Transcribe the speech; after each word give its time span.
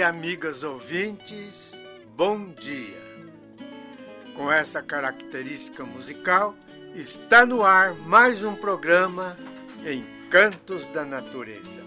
e 0.00 0.02
amigas 0.02 0.64
ouvintes, 0.64 1.78
bom 2.16 2.46
dia. 2.46 2.98
Com 4.34 4.50
essa 4.50 4.80
característica 4.80 5.84
musical, 5.84 6.54
está 6.94 7.44
no 7.44 7.62
ar 7.62 7.92
mais 7.94 8.42
um 8.42 8.54
programa 8.54 9.36
Encantos 9.84 10.88
da 10.88 11.04
Natureza. 11.04 11.82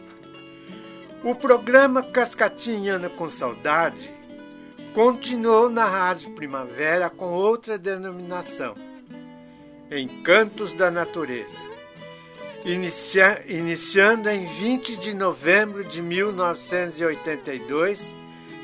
O 1.23 1.33
programa 1.33 2.03
Cascatinhana 2.03 3.09
com 3.09 3.31
Saudade 3.31 4.13
continuou 4.93 5.67
na 5.67 5.85
Rádio 5.85 6.35
Primavera 6.35 7.09
com 7.09 7.33
outra 7.33 7.79
denominação, 7.79 8.75
Encantos 9.89 10.75
da 10.75 10.91
Natureza, 10.91 11.63
inicia, 12.65 13.41
iniciando 13.47 14.29
em 14.29 14.45
20 14.45 14.97
de 14.97 15.13
novembro 15.13 15.83
de 15.83 16.01
1982, 16.01 18.15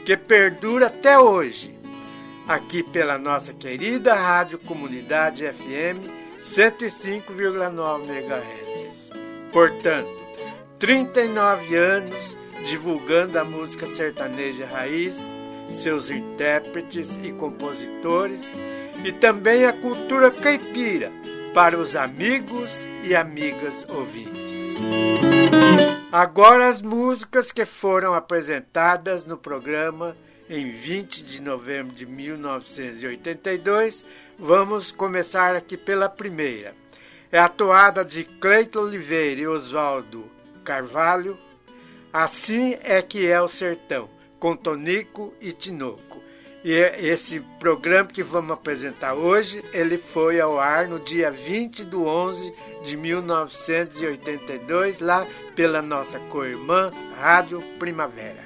que 0.06 0.16
perdura 0.16 0.86
até 0.88 1.20
hoje, 1.20 1.78
aqui 2.48 2.82
pela 2.82 3.18
nossa 3.18 3.54
querida 3.54 4.16
Rádio 4.16 4.58
Comunidade 4.60 5.44
FM 5.46 6.08
105,9 6.42 8.10
MHz. 8.10 9.10
Portanto, 9.52 10.18
39 10.80 11.76
anos 11.76 12.38
divulgando 12.66 13.38
a 13.38 13.44
música 13.44 13.86
sertaneja 13.86 14.66
raiz, 14.66 15.36
seus 15.70 16.10
intérpretes 16.10 17.20
e 17.24 17.32
compositores, 17.32 18.52
e 19.04 19.12
também 19.12 19.66
a 19.66 19.74
cultura 19.74 20.32
caipira 20.32 21.12
para 21.54 21.78
os 21.78 21.96
amigos 21.96 22.72
e 23.04 23.16
amigas 23.16 23.86
ouvintes. 23.88 24.78
Agora 26.12 26.68
as 26.68 26.82
músicas 26.82 27.52
que 27.52 27.66
foram 27.66 28.14
apresentadas 28.14 29.24
no 29.24 29.38
programa 29.38 30.18
em 30.50 30.72
20 30.72 31.24
de 31.24 31.42
novembro 31.42 31.94
de 31.94 32.06
1982, 32.06 34.04
vamos 34.38 34.92
começar 34.92 35.56
aqui 35.56 35.78
pela 35.78 36.10
primeira. 36.10 36.76
É 37.32 37.38
a 37.38 37.48
toada 37.48 38.04
de 38.04 38.24
Cleiton 38.24 38.80
Oliveira 38.80 39.42
e 39.42 39.48
Oswaldo 39.48 40.30
Carvalho, 40.64 41.38
Assim 42.12 42.76
é 42.84 43.04
que 43.04 43.28
é 43.28 43.40
o 43.40 43.48
sertão, 43.48 44.10
com 44.40 44.56
Tonico 44.56 45.32
e 45.40 45.52
Tinoco. 45.52 46.09
E 46.64 46.74
esse 46.74 47.40
programa 47.60 48.10
que 48.10 48.22
vamos 48.22 48.52
apresentar 48.52 49.14
hoje, 49.14 49.64
ele 49.72 49.98
foi 49.98 50.42
ao 50.42 50.60
ar 50.60 50.88
no 50.88 51.00
dia 51.00 51.32
20 51.32 51.86
de 51.86 51.96
11 51.96 52.54
de 52.84 52.98
1982, 52.98 55.00
lá 55.00 55.26
pela 55.56 55.82
nossa 55.82 56.20
co-irmã 56.20 56.92
Rádio 57.18 57.64
Primavera. 57.80 58.44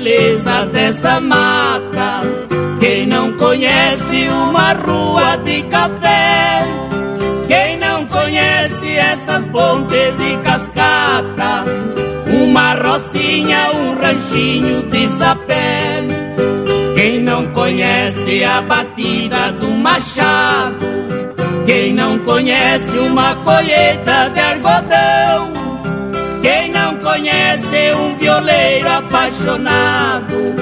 Beleza 0.00 0.64
dessa 0.72 1.20
mata, 1.20 2.20
quem 2.80 3.06
não 3.06 3.32
conhece 3.34 4.28
uma 4.28 4.72
rua 4.72 5.36
de 5.44 5.62
café, 5.64 6.62
quem 7.46 7.78
não 7.78 8.06
conhece 8.06 8.96
essas 8.96 9.44
pontes 9.46 10.14
e 10.18 10.36
cascata, 10.42 11.64
uma 12.26 12.74
rocinha, 12.74 13.72
um 13.74 14.00
ranchinho 14.00 14.82
de 14.90 15.06
sapé. 15.10 16.02
Quem 16.94 17.22
não 17.22 17.46
conhece 17.48 18.42
a 18.42 18.62
batida 18.62 19.52
do 19.52 19.68
machado, 19.68 20.76
quem 21.66 21.92
não 21.92 22.18
conhece 22.20 22.98
uma 22.98 23.34
colheita 23.36 24.30
de 24.30 24.40
algodão, 24.40 25.49
conhece 27.10 27.92
um 27.94 28.14
violeiro 28.14 28.88
apaixonado, 28.88 30.54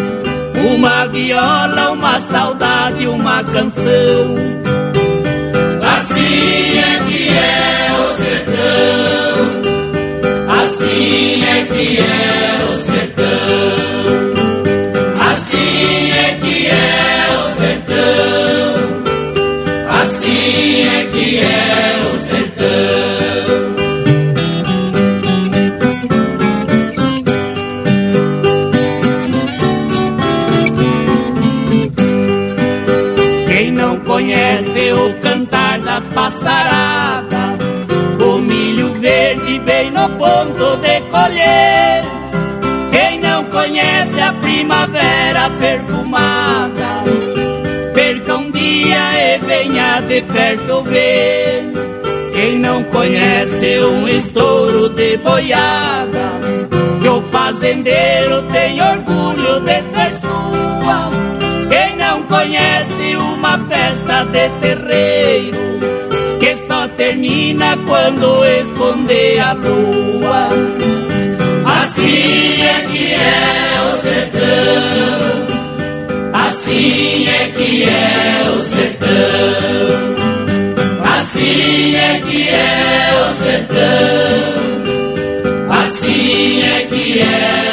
uma 0.56 1.06
viola, 1.06 1.90
uma 1.90 2.18
saudade, 2.20 3.06
uma 3.06 3.44
canção. 3.44 4.34
Assim 5.82 6.78
é 6.78 7.00
que 7.06 7.28
é 7.28 7.92
o 8.00 8.06
sertão, 8.24 9.44
assim 10.62 11.44
é 11.44 11.64
que 11.66 11.98
é 11.98 12.64
o 12.64 12.72
sertão. 12.86 13.28
Assim 15.30 16.10
é 16.12 16.38
que 16.40 16.66
é 16.66 17.28
o 17.36 17.42
sertão, 17.60 18.72
assim 20.00 20.88
é 20.88 21.04
que 21.12 21.26
é 21.40 21.67
ponto 40.28 40.76
de 40.76 41.00
colher. 41.10 42.04
Quem 42.92 43.20
não 43.20 43.44
conhece 43.44 44.20
a 44.20 44.32
primavera 44.32 45.50
perfumada, 45.58 46.90
perca 47.94 48.36
um 48.36 48.50
dia 48.50 49.04
e 49.24 49.38
venha 49.38 50.00
de 50.00 50.20
perto 50.22 50.82
ver. 50.82 51.72
Quem 52.34 52.58
não 52.58 52.84
conhece 52.84 53.80
um 53.80 54.06
estouro 54.06 54.90
de 54.90 55.16
boiada, 55.18 56.26
que 57.00 57.08
o 57.08 57.22
fazendeiro 57.32 58.42
tem 58.52 58.80
orgulho 58.80 59.60
de 59.60 59.82
ser 59.82 60.12
sua. 60.20 61.10
Quem 61.68 61.96
não 61.96 62.22
conhece 62.24 63.16
uma 63.16 63.58
festa 63.66 64.24
de 64.24 64.48
terreiro 64.60 65.97
termina 66.98 67.78
quando 67.86 68.44
esconde 68.44 69.38
a 69.38 69.52
lua. 69.52 70.48
Assim 71.64 72.60
é 72.60 72.86
que 72.90 73.14
é 73.14 73.78
o 73.86 73.96
sertão, 74.02 75.46
assim 76.34 77.28
é 77.28 77.48
que 77.56 77.84
é 77.84 78.50
o 78.50 78.58
sertão, 78.74 79.96
assim 81.18 81.94
é 81.94 82.20
que 82.26 82.48
é 82.48 83.10
o 83.22 83.26
sertão, 83.44 84.50
assim 85.70 86.62
é 86.62 86.86
que 86.90 87.20
é 87.20 87.67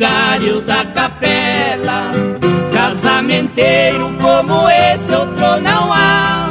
vigário 0.00 0.62
da 0.62 0.82
capela. 0.86 2.10
Casamenteiro 2.72 4.10
como 4.18 4.66
esse 4.70 5.12
outro 5.12 5.60
não 5.60 5.92
há. 5.92 6.50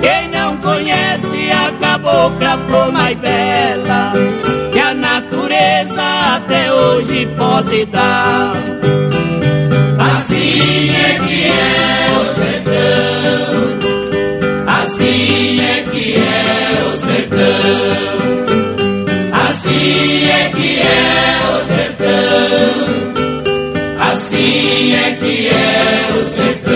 Quem 0.00 0.28
não 0.28 0.56
conhece 0.58 1.50
a 1.50 1.72
cabocla 1.80 2.56
flor 2.68 2.92
mais 2.92 3.18
bela, 3.18 4.12
que 4.72 4.78
a 4.78 4.94
natureza 4.94 6.36
até 6.36 6.72
hoje 6.72 7.26
pode 7.36 7.84
dar. 7.86 8.52
Assim 9.98 10.90
é 10.94 11.18
que 11.18 11.46
é 11.48 12.06
o 12.16 12.24
sertão, 12.38 13.56
assim 14.68 15.60
é 15.60 15.82
que 15.90 16.14
é 16.16 16.84
o 16.86 16.96
sertão. 16.96 18.01
Assim 24.92 24.94
é 24.94 25.16
que 25.16 25.48
é 25.48 26.12
o 26.16 26.22
sertão. 26.24 26.72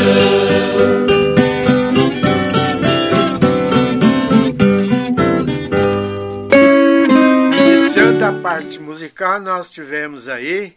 Iniciando 7.69 8.25
a 8.25 8.33
parte 8.33 8.79
musical, 8.81 9.41
nós 9.41 9.71
tivemos 9.71 10.29
aí 10.29 10.77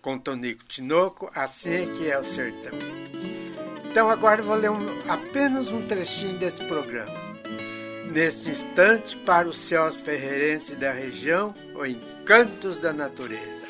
com 0.00 0.16
Tonico 0.18 0.64
Tinoco, 0.64 1.30
Assim 1.34 1.70
é 1.70 1.86
que 1.94 2.10
é 2.10 2.18
o 2.18 2.24
Sertão. 2.24 2.78
Então 3.90 4.08
agora 4.08 4.42
vou 4.42 4.54
ler 4.54 4.70
um, 4.70 4.86
apenas 5.08 5.72
um 5.72 5.86
trechinho 5.86 6.38
desse 6.38 6.64
programa. 6.64 7.28
Neste 8.10 8.48
instante, 8.50 9.16
para 9.18 9.48
os 9.48 9.58
céus 9.58 9.96
ferreirenses 9.96 10.78
da 10.78 10.92
região, 10.92 11.54
o 11.74 11.84
Encantos 11.84 12.78
da 12.78 12.92
Natureza. 12.92 13.67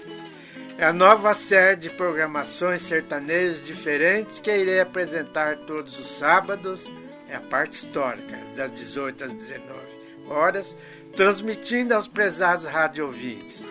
É 0.78 0.84
a 0.84 0.92
nova 0.92 1.34
série 1.34 1.76
de 1.76 1.90
programações 1.90 2.82
sertanejas 2.82 3.66
diferentes 3.66 4.38
que 4.38 4.56
irei 4.56 4.78
apresentar 4.78 5.56
todos 5.58 5.98
os 5.98 6.06
sábados, 6.16 6.90
é 7.28 7.34
a 7.34 7.40
parte 7.40 7.72
histórica, 7.72 8.38
das 8.54 8.70
18 8.70 9.24
às 9.24 9.34
19 9.34 9.80
horas, 10.28 10.78
transmitindo 11.16 11.94
aos 11.94 12.06
prezados 12.06 12.64
rádio 12.64 13.06
ouvintes 13.06 13.66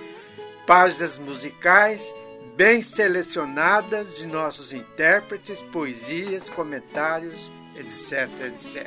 páginas 0.68 1.18
musicais 1.18 2.14
bem 2.58 2.84
selecionadas 2.84 4.14
de 4.14 4.28
nossos 4.28 4.74
intérpretes, 4.74 5.62
poesias, 5.62 6.50
comentários, 6.50 7.50
etc, 7.74 8.30
etc. 8.48 8.86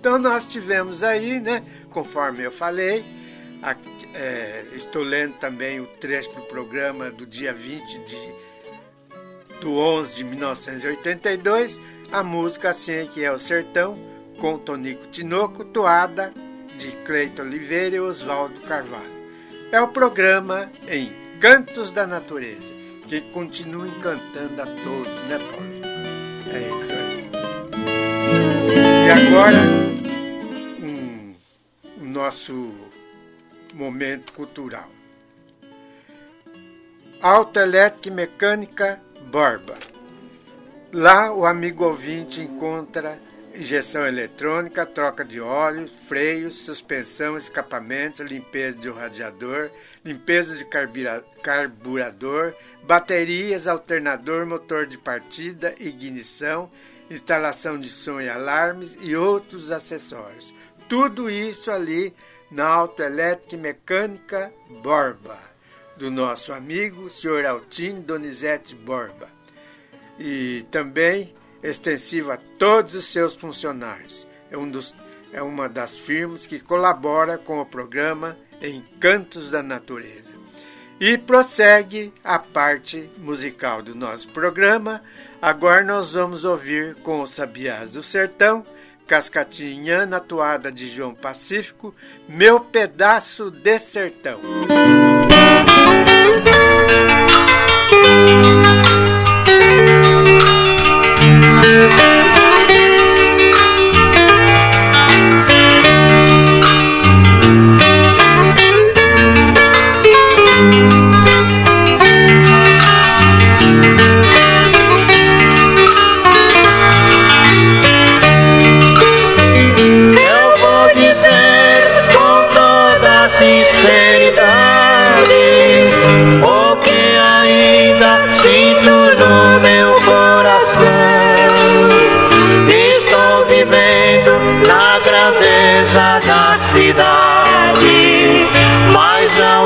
Então 0.00 0.18
nós 0.18 0.46
tivemos 0.46 1.02
aí, 1.02 1.38
né, 1.38 1.62
conforme 1.90 2.44
eu 2.44 2.50
falei, 2.50 3.04
a, 3.62 3.74
é, 4.16 4.64
estou 4.72 5.02
lendo 5.02 5.34
também 5.34 5.78
o 5.78 5.86
trecho 5.86 6.32
do 6.32 6.42
programa 6.42 7.10
do 7.10 7.26
dia 7.26 7.52
20 7.52 7.98
de, 8.00 8.34
do 9.60 9.78
11 9.78 10.14
de 10.14 10.24
1982, 10.24 11.80
a 12.10 12.22
música 12.22 12.70
Assim 12.70 13.06
que 13.06 13.22
é 13.24 13.30
o 13.30 13.38
Sertão, 13.38 13.98
com 14.40 14.56
Tonico 14.58 15.06
Tinoco, 15.08 15.64
toada 15.64 16.32
de 16.78 16.92
Cleito 17.04 17.42
Oliveira 17.42 17.96
e 17.96 18.00
Oswaldo 18.00 18.60
Carvalho. 18.60 19.16
É 19.70 19.80
o 19.80 19.88
programa 19.88 20.70
em 20.88 21.12
Cantos 21.38 21.90
da 21.90 22.06
Natureza, 22.06 22.72
que 23.06 23.20
continua 23.32 23.86
encantando 23.86 24.62
a 24.62 24.66
todos, 24.66 25.22
né, 25.24 25.38
Paulo? 25.50 25.66
É 26.52 26.68
isso 26.74 26.92
aí. 26.92 27.26
E 29.06 29.10
agora, 29.10 29.58
um, 30.82 31.34
o 32.00 32.04
nosso 32.04 32.85
momento 33.76 34.32
cultural. 34.32 34.88
Autoelétrica 37.20 38.08
e 38.08 38.12
Mecânica 38.12 39.00
Borba. 39.30 39.74
Lá 40.92 41.32
o 41.32 41.44
amigo 41.44 41.84
ouvinte 41.84 42.40
encontra 42.40 43.18
injeção 43.54 44.06
eletrônica, 44.06 44.86
troca 44.86 45.24
de 45.24 45.40
óleo, 45.40 45.88
freios, 46.08 46.56
suspensão, 46.58 47.36
escapamentos, 47.36 48.20
limpeza 48.20 48.78
de 48.78 48.90
radiador, 48.90 49.70
limpeza 50.04 50.54
de 50.54 50.66
carburador, 51.42 52.54
baterias, 52.84 53.66
alternador, 53.66 54.46
motor 54.46 54.86
de 54.86 54.96
partida, 54.96 55.74
ignição, 55.78 56.70
instalação 57.10 57.78
de 57.78 57.90
som 57.90 58.20
e 58.20 58.28
alarmes 58.28 58.96
e 59.00 59.16
outros 59.16 59.70
acessórios. 59.70 60.54
Tudo 60.88 61.28
isso 61.28 61.70
ali 61.70 62.14
na 62.50 62.66
Autoelétrica 62.66 63.56
Mecânica 63.56 64.52
Borba, 64.82 65.38
do 65.96 66.10
nosso 66.10 66.52
amigo 66.52 67.08
Sr. 67.10 67.46
Altino 67.46 68.02
Donizete 68.02 68.74
Borba. 68.74 69.28
E 70.18 70.64
também 70.70 71.34
extensivo 71.62 72.30
a 72.30 72.36
todos 72.36 72.94
os 72.94 73.06
seus 73.06 73.34
funcionários. 73.34 74.26
É, 74.50 74.56
um 74.56 74.68
dos, 74.68 74.94
é 75.32 75.42
uma 75.42 75.68
das 75.68 75.96
firmas 75.96 76.46
que 76.46 76.60
colabora 76.60 77.36
com 77.38 77.60
o 77.60 77.66
programa 77.66 78.36
Encantos 78.60 79.50
da 79.50 79.62
Natureza. 79.62 80.32
E 80.98 81.18
prossegue 81.18 82.12
a 82.24 82.38
parte 82.38 83.10
musical 83.18 83.82
do 83.82 83.94
nosso 83.94 84.28
programa. 84.28 85.02
Agora 85.42 85.84
nós 85.84 86.14
vamos 86.14 86.44
ouvir 86.44 86.94
com 86.96 87.20
os 87.20 87.30
Sabiás 87.30 87.92
do 87.92 88.02
Sertão, 88.02 88.64
Cascatinhana, 89.06 90.16
atuada 90.16 90.70
de 90.70 90.88
João 90.88 91.14
Pacífico, 91.14 91.94
Meu 92.28 92.60
Pedaço 92.60 93.50
de 93.50 93.78
Sertão. 93.78 94.40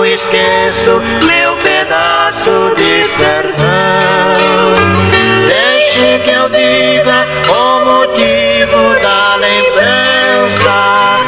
Esqueço 0.04 1.00
meu 1.26 1.56
pedaço 1.56 2.74
de 2.76 3.04
sertão. 3.06 3.66
Deixe 5.46 6.18
que 6.20 6.30
eu 6.30 6.48
diga 6.48 7.26
o 7.48 7.84
motivo 7.84 9.00
da 9.00 9.36
lembrança. 9.36 11.18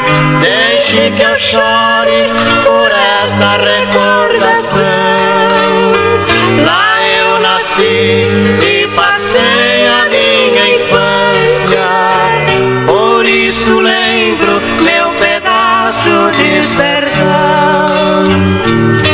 Deixe 0.41 1.11
que 1.11 1.23
eu 1.23 1.37
chore 1.37 2.29
por 2.63 2.91
esta 3.23 3.51
recordação. 3.57 4.81
Lá 6.65 6.95
eu 7.17 7.39
nasci 7.39 8.29
e 8.61 8.87
passei 8.95 9.22
sertão. 18.43 19.12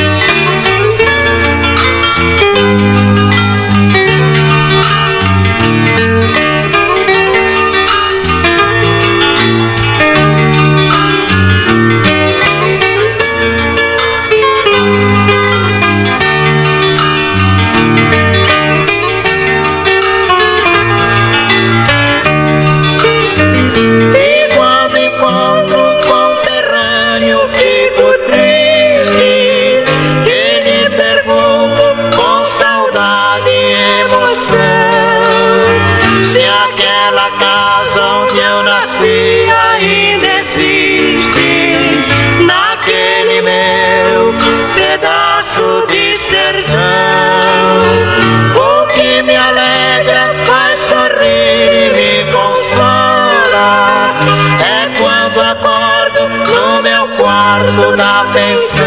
Quarto 57.60 57.96
da 57.96 58.25
pensão. 58.32 58.86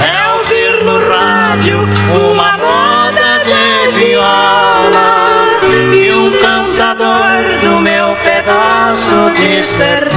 É 0.00 0.32
ouvir 0.36 0.84
no 0.84 0.98
rádio 1.08 1.88
uma 2.30 2.58
moda 2.58 3.40
de 3.44 3.92
viola 3.96 5.46
e 5.94 6.12
um 6.12 6.30
cantador 6.38 7.60
do 7.60 7.80
meu 7.80 8.16
pedaço 8.24 9.30
de 9.34 9.64
sertão. 9.64 10.16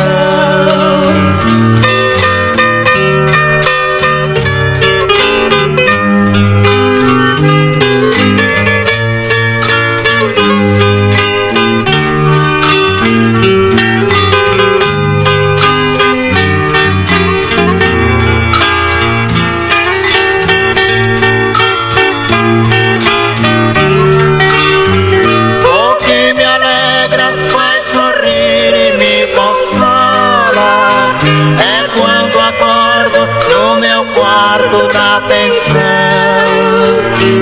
Quarto 34.49 34.87
da 34.91 35.21
pensão. 35.27 35.77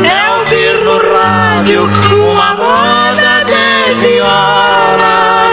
É 0.04 0.40
ouvir 0.40 0.84
no 0.84 0.98
rádio 0.98 1.90
uma 2.14 2.54
moda 2.56 3.46
de 3.46 3.96
viola 4.02 5.48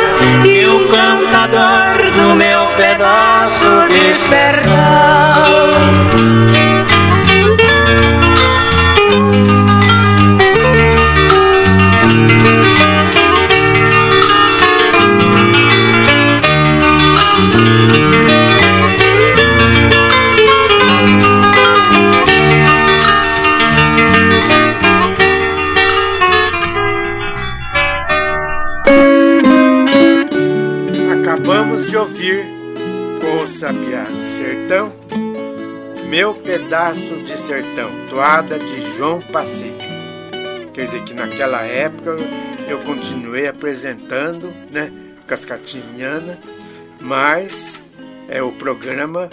e 0.44 0.66
o 0.66 0.88
cantador 0.88 2.10
do 2.10 2.34
meu 2.34 2.66
pedaço 2.76 3.86
de 3.88 4.18
sertão. 4.18 4.74
Naquela 41.26 41.62
época 41.62 42.16
eu 42.68 42.78
continuei 42.80 43.46
apresentando, 43.46 44.52
né, 44.70 44.92
Cascatiniana, 45.26 46.38
mas 47.00 47.82
é, 48.28 48.42
o 48.42 48.52
programa 48.52 49.30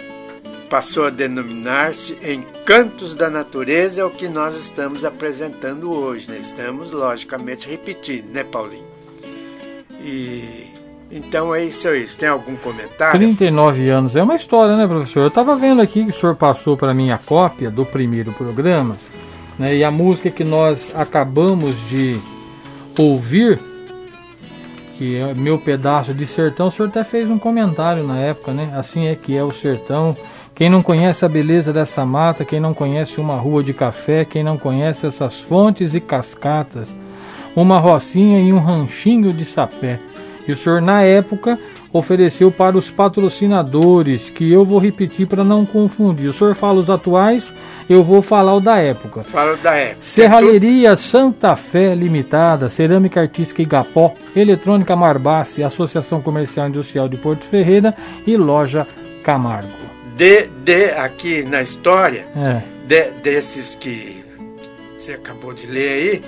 passou 0.70 1.06
a 1.06 1.10
denominar-se 1.10 2.18
Encantos 2.24 3.14
da 3.14 3.30
Natureza, 3.30 4.02
é 4.02 4.06
o 4.06 4.10
que 4.10 4.28
nós 4.28 4.56
estamos 4.56 5.04
apresentando 5.04 5.92
hoje, 5.92 6.30
né? 6.30 6.38
Estamos, 6.40 6.92
logicamente, 6.92 7.70
repetindo, 7.70 8.32
né, 8.32 8.44
Paulinho? 8.44 8.86
E 10.00 10.72
então 11.12 11.54
é 11.54 11.66
isso 11.66 11.90
aí. 11.90 12.08
Você 12.08 12.20
tem 12.20 12.30
algum 12.30 12.56
comentário? 12.56 13.20
39 13.20 13.90
anos. 13.90 14.16
É 14.16 14.24
uma 14.24 14.36
história, 14.36 14.78
né, 14.78 14.88
professor? 14.88 15.24
Eu 15.24 15.28
estava 15.28 15.58
vendo 15.58 15.82
aqui 15.82 16.06
que 16.06 16.12
o 16.12 16.14
senhor 16.14 16.36
passou 16.38 16.78
para 16.78 16.94
mim 16.94 17.12
a 17.12 17.18
cópia 17.18 17.70
do 17.70 17.86
primeiro 17.86 18.32
programa, 18.32 18.96
né? 19.58 19.76
E 19.76 19.84
a 19.84 19.92
música 19.92 20.30
que 20.30 20.44
nós 20.44 20.94
acabamos 20.96 21.76
de 21.90 22.20
ouvir, 22.98 23.60
que 24.98 25.18
é 25.18 25.34
Meu 25.34 25.58
Pedaço 25.58 26.14
de 26.14 26.26
Sertão, 26.26 26.68
o 26.68 26.72
senhor 26.72 26.90
até 26.90 27.04
fez 27.04 27.30
um 27.30 27.38
comentário 27.38 28.04
na 28.04 28.20
época, 28.20 28.52
né? 28.52 28.72
Assim 28.76 29.08
é 29.08 29.16
que 29.16 29.36
é 29.36 29.44
o 29.44 29.52
sertão. 29.52 30.16
Quem 30.54 30.70
não 30.70 30.82
conhece 30.82 31.26
a 31.26 31.30
beleza 31.30 31.74
dessa 31.74 32.06
mata, 32.06 32.46
quem 32.46 32.60
não 32.60 32.74
conhece 32.74 33.20
uma 33.20 33.36
rua 33.36 33.64
de 33.64 33.74
café, 33.74 34.26
quem 34.26 34.44
não 34.44 34.58
conhece 34.58 35.08
essas 35.08 35.40
fontes 35.40 35.94
e 35.94 36.00
cascatas, 36.00 36.94
uma 37.56 37.80
rocinha 37.80 38.40
e 38.40 38.54
um 38.54 38.60
ranchinho 38.60 39.34
de 39.34 39.46
sapé 39.46 40.00
que 40.46 40.52
o 40.52 40.56
senhor, 40.56 40.82
na 40.82 41.02
época, 41.02 41.58
ofereceu 41.94 42.52
para 42.52 42.78
os 42.78 42.90
patrocinadores, 42.90 44.30
que 44.30 44.52
eu 44.52 44.64
vou 44.64 44.80
repetir 44.80 45.28
para 45.28 45.44
não 45.44 45.66
confundir. 45.66 46.30
O 46.30 46.34
senhor 46.34 46.56
fala 46.56 46.80
os 46.80 46.90
atuais, 46.90 47.54
eu 47.90 48.04
vou 48.04 48.22
falar 48.22 48.56
o 48.56 48.62
da 48.62 48.78
época. 48.78 49.24
Fala 49.24 49.58
da 49.58 49.76
época. 49.76 49.98
Serralheria 50.02 50.96
Santa 50.96 51.56
Fé 51.56 51.94
Limitada, 51.94 52.70
Cerâmica 52.70 53.22
Artística 53.22 53.62
Igapó, 53.62 54.14
Eletrônica 54.36 54.96
Marbace, 54.96 55.64
Associação 55.64 56.22
Comercial 56.22 56.68
Industrial 56.70 57.10
de 57.10 57.18
Porto 57.18 57.46
Ferreira 57.46 57.96
e 58.26 58.38
Loja 58.38 58.88
Camargo. 59.24 59.70
De, 60.16 60.48
de 60.64 60.92
aqui 60.92 61.44
na 61.44 61.62
história, 61.62 62.28
é. 62.36 62.62
de, 62.86 63.12
desses 63.22 63.76
que 63.76 64.24
você 64.98 65.14
acabou 65.14 65.54
de 65.54 65.66
ler 65.66 65.90
aí, 65.90 66.22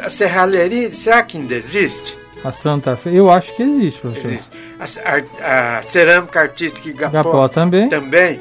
a 0.00 0.08
serralheria, 0.08 0.92
será 0.92 1.22
que 1.22 1.38
ainda 1.38 1.54
existe? 1.54 2.18
A 2.44 2.52
Santa 2.52 2.96
Fé, 2.96 3.10
eu 3.10 3.30
acho 3.30 3.54
que 3.56 3.62
existe, 3.62 4.00
professor. 4.00 4.30
Existe. 4.30 4.56
A, 4.78 5.78
a, 5.78 5.82
cerâmica 5.82 6.40
artística 6.40 6.88
Igapó, 6.88 7.18
Igapó 7.18 7.48
também. 7.48 7.88
Também. 7.88 8.40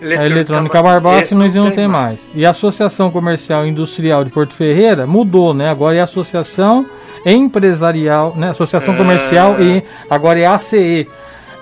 Eletrônica, 0.00 0.22
a 0.22 0.26
eletrônica 0.26 0.82
Barbassi 0.82 1.34
não, 1.34 1.48
não 1.48 1.70
tem 1.70 1.88
mais. 1.88 2.20
mais. 2.20 2.30
E 2.34 2.44
a 2.44 2.50
Associação 2.50 3.10
Comercial 3.10 3.64
e 3.64 3.70
Industrial 3.70 4.24
de 4.24 4.30
Porto 4.30 4.54
Ferreira 4.54 5.06
mudou, 5.06 5.54
né? 5.54 5.70
Agora 5.70 5.96
é 5.96 6.00
a 6.00 6.04
Associação 6.04 6.86
Empresarial, 7.24 8.34
né? 8.36 8.50
Associação 8.50 8.94
ah. 8.94 8.96
Comercial 8.96 9.60
e 9.60 9.82
agora 10.10 10.38
é 10.38 10.46
a 10.46 10.56
ACE. 10.56 11.08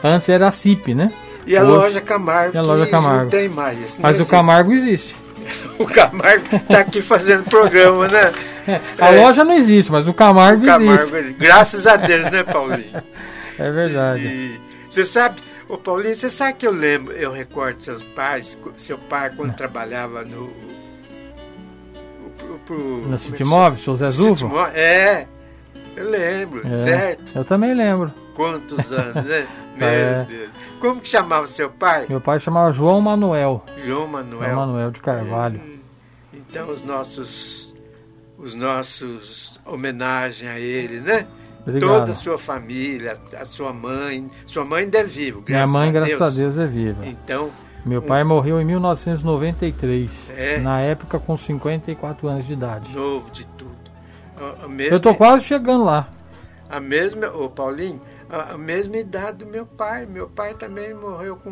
Antes 0.02 0.28
era 0.28 0.48
a 0.48 0.50
CIP, 0.50 0.94
né? 0.94 1.12
E 1.46 1.56
a 1.56 1.62
Hoje, 1.62 1.70
loja 1.70 2.00
Camargo. 2.00 2.56
E 2.56 2.58
a 2.58 2.62
loja 2.62 2.86
Camargo. 2.86 3.22
Não 3.24 3.30
tem 3.30 3.48
mais. 3.48 3.98
Mas 3.98 4.16
existe. 4.16 4.22
o 4.22 4.26
Camargo 4.26 4.72
existe. 4.72 5.16
o 5.78 5.86
Camargo 5.86 6.44
está 6.56 6.80
aqui 6.80 7.00
fazendo 7.00 7.44
programa, 7.44 8.08
né? 8.08 8.32
É, 8.66 8.80
a 9.00 9.14
é. 9.14 9.20
loja 9.20 9.44
não 9.44 9.54
existe, 9.54 9.90
mas 9.90 10.06
o 10.06 10.14
Camargo, 10.14 10.62
o 10.62 10.66
Camargo 10.66 10.92
existe. 10.92 11.16
existe. 11.16 11.38
Graças 11.38 11.86
a 11.86 11.96
Deus, 11.96 12.30
né, 12.30 12.42
Paulinho? 12.42 13.02
É 13.58 13.70
verdade. 13.70 14.26
E, 14.26 14.60
você 14.88 15.04
sabe, 15.04 15.42
ô 15.68 15.76
Paulinho, 15.76 16.16
você 16.16 16.30
sabe 16.30 16.54
que 16.54 16.66
eu 16.66 16.72
lembro, 16.72 17.12
eu 17.12 17.30
recordo 17.30 17.82
seus 17.82 18.02
pais, 18.02 18.58
seu 18.76 18.96
pai 18.96 19.30
quando 19.36 19.54
trabalhava 19.54 20.24
no. 20.24 20.50
Pro, 22.38 22.58
pro, 22.66 23.08
no 23.08 23.18
City 23.18 23.44
Móveis, 23.44 23.82
seu 23.82 23.94
Zé 23.94 24.08
Zuvo? 24.08 24.50
É, 24.74 25.26
eu 25.94 26.08
lembro, 26.08 26.66
é, 26.66 26.84
certo? 26.84 27.32
Eu 27.34 27.44
também 27.44 27.74
lembro. 27.74 28.12
Quantos 28.34 28.90
anos, 28.90 29.22
né? 29.24 29.46
Meu 29.76 29.88
é. 29.88 30.24
Deus. 30.24 30.50
Como 30.80 31.00
que 31.00 31.08
chamava 31.08 31.46
seu 31.46 31.70
pai? 31.70 32.06
Meu 32.08 32.20
pai 32.20 32.40
chamava 32.40 32.72
João 32.72 33.00
Manuel. 33.00 33.64
João 33.84 34.08
Manuel. 34.08 34.50
João 34.50 34.66
Manuel 34.66 34.90
de 34.90 35.00
Carvalho. 35.00 35.60
Então 36.32 36.70
os 36.70 36.82
nossos 36.84 37.61
os 38.42 38.54
nossos 38.54 39.58
homenagem 39.64 40.48
a 40.48 40.58
ele, 40.58 41.00
né? 41.00 41.26
Obrigado. 41.60 41.90
Toda 41.90 42.10
a 42.10 42.14
sua 42.14 42.36
família, 42.36 43.14
a 43.38 43.44
sua 43.44 43.72
mãe. 43.72 44.28
Sua 44.46 44.64
mãe 44.64 44.82
ainda 44.82 44.98
é 44.98 45.04
viva, 45.04 45.40
Minha 45.46 45.66
mãe, 45.66 45.88
a 45.88 45.92
graças 45.92 46.20
a 46.20 46.30
Deus, 46.30 46.58
é 46.58 46.66
viva. 46.66 47.06
Então. 47.06 47.50
Meu 47.86 48.00
um... 48.00 48.02
pai 48.02 48.24
morreu 48.24 48.60
em 48.60 48.64
1993. 48.64 50.10
É. 50.36 50.58
Na 50.58 50.80
época 50.80 51.20
com 51.20 51.36
54 51.36 52.28
anos 52.28 52.46
de 52.46 52.52
idade. 52.52 52.92
Novo 52.92 53.30
de 53.30 53.46
tudo. 53.46 53.72
Eu 54.90 54.98
tô 54.98 55.14
quase 55.14 55.44
chegando 55.44 55.84
lá. 55.84 56.08
A 56.68 56.80
mesma, 56.80 57.28
ô 57.28 57.48
Paulinho, 57.48 58.00
a, 58.28 58.56
mesma 58.58 58.96
idade 58.96 59.38
do 59.38 59.46
meu 59.46 59.64
pai. 59.64 60.06
Meu 60.06 60.28
pai 60.28 60.54
também 60.54 60.92
morreu 60.94 61.36
com. 61.36 61.50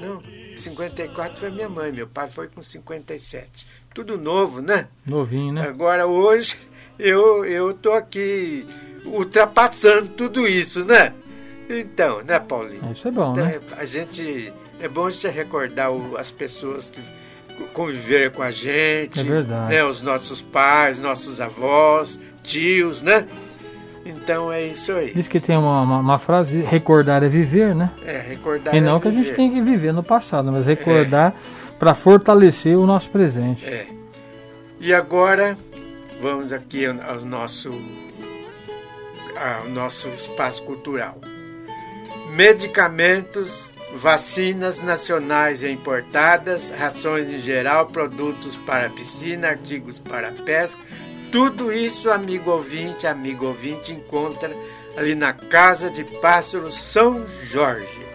Não, 0.00 0.22
54 0.56 1.38
foi 1.38 1.50
minha 1.50 1.68
mãe, 1.68 1.92
meu 1.92 2.06
pai 2.06 2.30
foi 2.30 2.48
com 2.48 2.62
57. 2.62 3.66
Tudo 3.98 4.16
novo, 4.16 4.62
né? 4.62 4.86
Novinho, 5.04 5.54
né? 5.54 5.66
Agora 5.68 6.06
hoje 6.06 6.56
eu, 6.96 7.44
eu 7.44 7.74
tô 7.74 7.90
aqui 7.90 8.64
ultrapassando 9.04 10.08
tudo 10.10 10.46
isso, 10.46 10.84
né? 10.84 11.12
Então, 11.68 12.22
né, 12.22 12.38
Paulinho? 12.38 12.92
Isso 12.92 13.08
é 13.08 13.10
bom, 13.10 13.32
então, 13.32 13.44
né? 13.44 13.58
A 13.76 13.84
gente. 13.84 14.52
É 14.80 14.86
bom 14.86 15.06
a 15.06 15.10
gente 15.10 15.26
recordar 15.26 15.90
o, 15.90 16.16
as 16.16 16.30
pessoas 16.30 16.88
que 16.88 17.00
conviveram 17.72 18.30
com 18.30 18.40
a 18.40 18.52
gente. 18.52 19.18
É 19.18 19.24
verdade. 19.24 19.74
Né, 19.74 19.84
os 19.84 20.00
nossos 20.00 20.42
pais, 20.42 21.00
nossos 21.00 21.40
avós, 21.40 22.20
tios, 22.44 23.02
né? 23.02 23.26
Então 24.06 24.52
é 24.52 24.64
isso 24.64 24.92
aí. 24.92 25.12
Diz 25.12 25.26
que 25.26 25.40
tem 25.40 25.56
uma, 25.56 25.82
uma, 25.82 25.98
uma, 25.98 26.18
frase, 26.20 26.60
recordar 26.60 27.24
é 27.24 27.28
viver, 27.28 27.74
né? 27.74 27.90
É, 28.06 28.20
recordar 28.20 28.72
E 28.76 28.80
não 28.80 28.98
é 28.98 29.00
que 29.00 29.08
a 29.08 29.10
gente 29.10 29.32
tem 29.32 29.52
que 29.52 29.60
viver 29.60 29.92
no 29.92 30.04
passado, 30.04 30.52
mas 30.52 30.66
recordar 30.66 31.34
é. 31.34 31.57
Para 31.78 31.94
fortalecer 31.94 32.76
o 32.76 32.86
nosso 32.86 33.10
presente. 33.10 33.64
É. 33.64 33.86
E 34.80 34.92
agora, 34.92 35.56
vamos 36.20 36.52
aqui 36.52 36.86
ao 36.86 37.20
nosso, 37.24 37.72
ao 39.36 39.68
nosso 39.68 40.08
espaço 40.08 40.62
cultural. 40.62 41.18
Medicamentos, 42.30 43.72
vacinas 43.96 44.80
nacionais 44.80 45.62
e 45.62 45.70
importadas, 45.70 46.70
rações 46.70 47.28
em 47.28 47.38
geral, 47.38 47.86
produtos 47.86 48.56
para 48.56 48.90
piscina, 48.90 49.48
artigos 49.48 49.98
para 49.98 50.32
pesca, 50.32 50.78
tudo 51.30 51.72
isso, 51.72 52.10
amigo 52.10 52.50
ouvinte, 52.50 53.06
amigo 53.06 53.46
ouvinte, 53.46 53.92
encontra 53.92 54.50
ali 54.96 55.14
na 55.14 55.32
Casa 55.32 55.90
de 55.90 56.02
Pássaros 56.02 56.80
São 56.82 57.26
Jorge. 57.44 58.06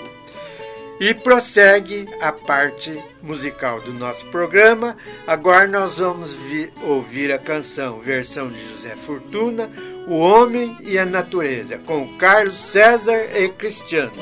E 0.97 1.13
prossegue 1.13 2.07
a 2.21 2.31
parte 2.31 3.03
musical 3.21 3.81
do 3.81 3.93
nosso 3.93 4.25
programa. 4.27 4.95
Agora 5.27 5.67
nós 5.67 5.95
vamos 5.95 6.38
ouvir 6.83 7.33
a 7.33 7.38
canção, 7.38 8.00
versão 8.00 8.50
de 8.50 8.65
José 8.69 8.95
Fortuna, 8.95 9.69
O 10.07 10.17
Homem 10.17 10.77
e 10.81 10.97
a 10.97 11.05
Natureza, 11.05 11.77
com 11.79 12.17
Carlos 12.17 12.62
César 12.62 13.27
e 13.35 13.50
Cristiano. 13.50 14.13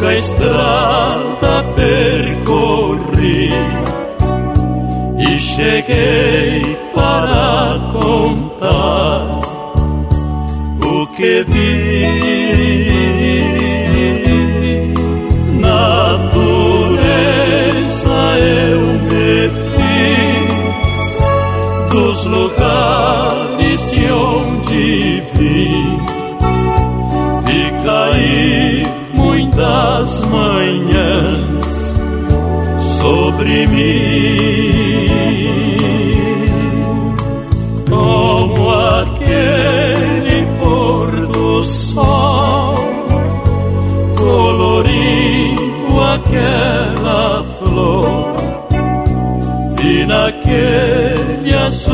Longa 0.00 0.14
estrada 0.14 1.62
percorri 1.76 3.50
e 5.18 5.38
cheguei 5.38 6.76
para 6.94 7.78
contar 7.92 9.19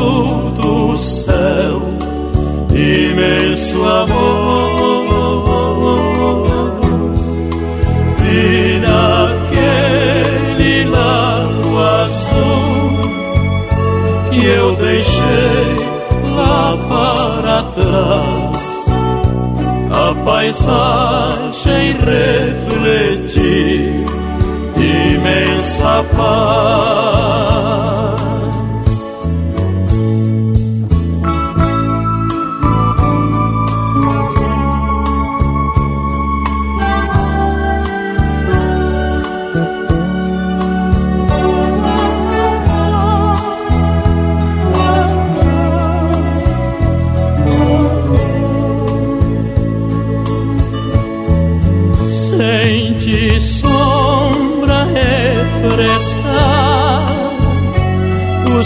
azul 0.07 0.51
do 0.53 0.97
céu 0.97 1.83
imenso 2.71 3.83
amor. 3.85 4.37
eu 14.49 14.77
deixei 14.77 15.77
lá 16.37 16.77
para 16.89 17.63
trás. 17.75 18.57
A 19.91 20.15
paisagem 20.25 21.97
refletir 22.05 23.35
imensa 24.77 26.05
paz. 26.17 27.96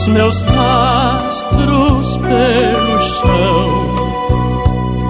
Os 0.00 0.06
meus 0.06 0.40
rastros 0.40 2.16
pelo 2.16 3.00
chão 3.02 3.92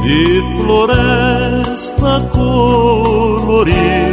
e 0.04 0.42
floresta 0.56 2.20
colorir 2.32 4.09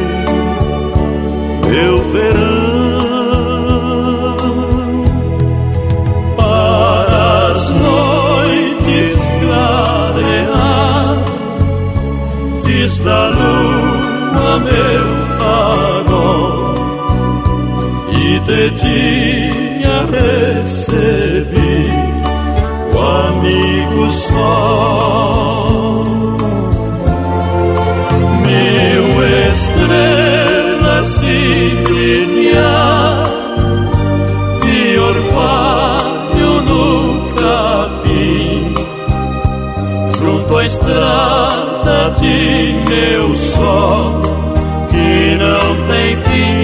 que 44.89 45.35
não 45.35 45.87
tem 45.87 46.17
fim. 46.17 46.57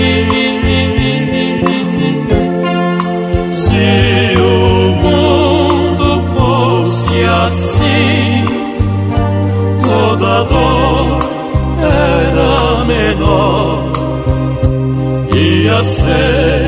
assim 7.45 8.45
toda 9.82 10.43
dor 10.43 11.19
era 11.82 12.86
menor 12.86 13.93
ia 15.36 15.84
ser 15.84 16.67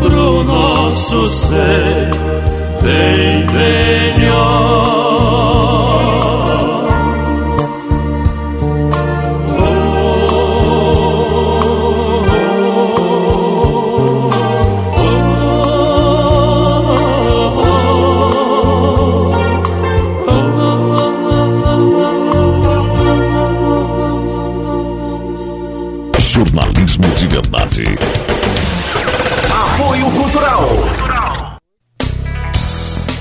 pro 0.00 0.44
nosso 0.44 1.28
ser 1.28 2.10
bem 2.82 3.46
melhor. 3.52 4.93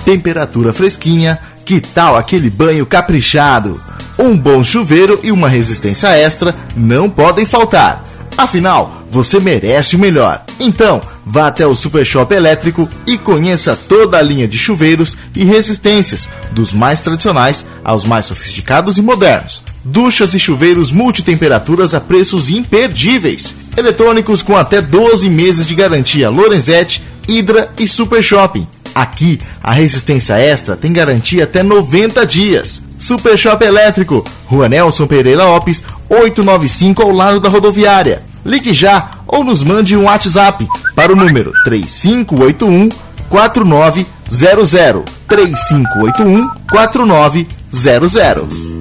Temperatura 0.03 0.73
fresquinha, 0.73 1.39
que 1.65 1.79
tal 1.79 2.15
aquele 2.15 2.49
banho 2.49 2.85
caprichado? 2.85 3.79
Um 4.19 4.37
bom 4.37 4.63
chuveiro 4.63 5.19
e 5.23 5.31
uma 5.31 5.49
resistência 5.49 6.09
extra 6.09 6.53
não 6.75 7.09
podem 7.09 7.45
faltar. 7.45 8.03
Afinal, 8.37 9.03
você 9.09 9.39
merece 9.39 9.95
o 9.95 9.99
melhor. 9.99 10.43
Então, 10.59 11.01
vá 11.25 11.47
até 11.47 11.65
o 11.65 11.75
Super 11.75 12.05
Shop 12.05 12.33
Elétrico 12.33 12.87
e 13.07 13.17
conheça 13.17 13.75
toda 13.75 14.17
a 14.17 14.21
linha 14.21 14.47
de 14.47 14.57
chuveiros 14.57 15.15
e 15.35 15.43
resistências, 15.43 16.29
dos 16.51 16.73
mais 16.73 16.99
tradicionais 16.99 17.65
aos 17.83 18.03
mais 18.03 18.25
sofisticados 18.25 18.97
e 18.97 19.01
modernos. 19.01 19.63
Duchas 19.83 20.33
e 20.33 20.39
chuveiros 20.39 20.91
multitemperaturas 20.91 21.93
a 21.93 22.01
preços 22.01 22.49
imperdíveis 22.49 23.53
Eletrônicos 23.75 24.41
com 24.41 24.55
até 24.55 24.81
12 24.81 25.29
meses 25.29 25.67
de 25.67 25.75
garantia 25.75 26.29
Lorenzetti, 26.29 27.03
Hydra 27.27 27.69
e 27.77 27.87
Super 27.87 28.23
Shopping. 28.23 28.67
Aqui, 28.93 29.39
a 29.63 29.71
resistência 29.71 30.35
extra 30.35 30.77
tem 30.77 30.93
garantia 30.93 31.45
até 31.45 31.63
90 31.63 32.25
dias. 32.25 32.81
Super 32.99 33.37
Shop 33.37 33.63
Elétrico, 33.65 34.23
Rua 34.45 34.69
Nelson 34.69 35.07
Pereira 35.07 35.43
Lopes, 35.43 35.83
895 36.09 37.01
ao 37.01 37.11
lado 37.11 37.39
da 37.39 37.49
rodoviária. 37.49 38.21
Ligue 38.45 38.73
já 38.73 39.09
ou 39.27 39.43
nos 39.43 39.63
mande 39.63 39.97
um 39.97 40.03
WhatsApp 40.03 40.67
para 40.95 41.11
o 41.11 41.15
número 41.15 41.51
3581 41.63 42.89
4900. 43.29 45.03
3581 45.27 46.47
4900. 46.69 48.73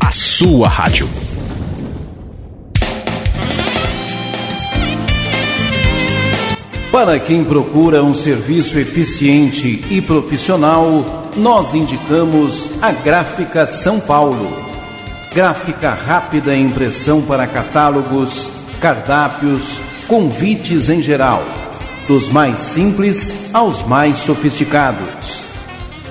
A, 0.00 0.10
sua 0.10 0.68
rádio. 0.68 1.08
Para 6.90 7.20
quem 7.20 7.44
procura 7.44 8.02
um 8.02 8.12
serviço 8.12 8.76
eficiente 8.76 9.84
e 9.88 10.00
profissional, 10.00 11.30
nós 11.36 11.74
indicamos 11.74 12.68
a 12.82 12.90
Gráfica 12.90 13.68
São 13.68 14.00
Paulo. 14.00 14.50
Gráfica 15.32 15.90
rápida 15.94 16.56
e 16.56 16.60
impressão 16.60 17.22
para 17.22 17.46
catálogos, 17.46 18.50
cardápios, 18.80 19.80
convites 20.08 20.88
em 20.88 21.00
geral, 21.00 21.44
dos 22.08 22.28
mais 22.28 22.58
simples 22.58 23.54
aos 23.54 23.86
mais 23.86 24.18
sofisticados. 24.18 25.42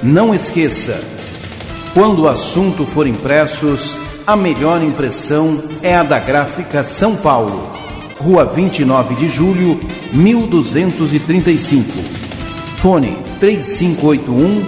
Não 0.01 0.33
esqueça, 0.33 1.16
quando 1.97 2.19
o 2.19 2.27
assunto 2.27 2.85
for 2.85 3.07
impressos, 3.07 3.97
a 4.27 4.35
melhor 4.35 4.83
impressão 4.83 5.59
é 5.81 5.95
a 5.95 6.03
da 6.03 6.19
Gráfica 6.19 6.83
São 6.83 7.15
Paulo, 7.15 7.71
Rua 8.19 8.45
29 8.45 9.15
de 9.15 9.27
Julho, 9.27 9.79
1235. 10.13 11.91
Fone 12.77 13.17
3581 13.39 14.63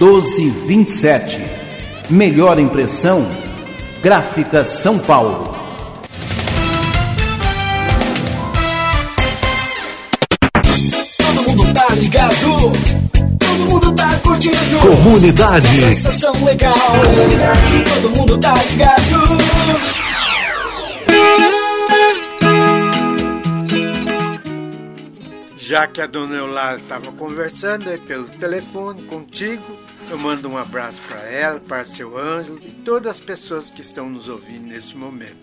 1227. 0.00 1.38
Melhor 2.10 2.58
impressão, 2.58 3.24
Gráfica 4.02 4.64
São 4.64 4.98
Paulo. 4.98 5.54
Todo 11.16 11.42
mundo 11.48 11.72
tá 11.74 11.94
ligado. 11.94 12.31
Comunidade. 14.94 15.66
Legal. 16.44 16.74
Comunidade. 16.74 17.84
Todo 17.94 18.10
mundo 18.10 18.38
tá 18.38 18.52
ligado. 18.52 19.02
Já 25.56 25.86
que 25.86 26.02
a 26.02 26.06
dona 26.06 26.34
Eulália 26.34 26.82
estava 26.82 27.10
conversando 27.12 27.88
aí 27.88 27.98
pelo 28.00 28.28
telefone 28.28 29.04
contigo, 29.04 29.78
eu 30.10 30.18
mando 30.18 30.46
um 30.46 30.58
abraço 30.58 31.00
para 31.08 31.20
ela, 31.20 31.58
para 31.58 31.86
seu 31.86 32.18
Ângelo 32.18 32.60
e 32.62 32.70
todas 32.84 33.12
as 33.12 33.20
pessoas 33.20 33.70
que 33.70 33.80
estão 33.80 34.10
nos 34.10 34.28
ouvindo 34.28 34.66
nesse 34.66 34.94
momento. 34.94 35.38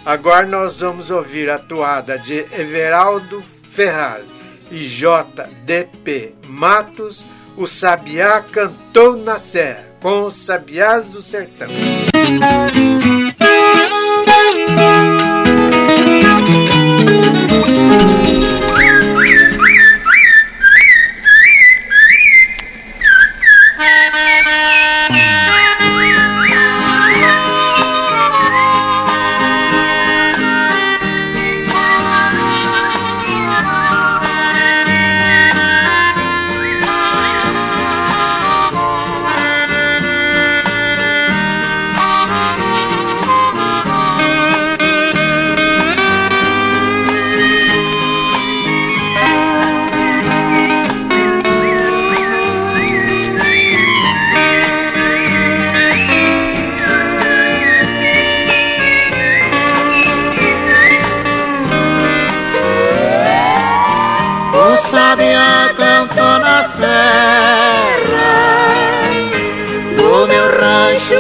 Agora 0.06 0.46
nós 0.46 0.80
vamos 0.80 1.12
ouvir 1.12 1.50
a 1.50 1.58
toada 1.58 2.18
de 2.18 2.46
Everaldo 2.54 3.42
Ferraz 3.42 4.32
e 4.72 4.80
JDP 4.80 6.36
Matos, 6.48 7.26
o 7.56 7.68
Sabiá 7.68 8.42
cantou 8.42 9.16
na 9.16 9.40
serra, 9.40 9.86
com 10.02 10.24
os 10.24 10.36
Sabiás 10.36 11.06
do 11.08 11.22
Sertão. 11.22 11.70
O 11.70 13.25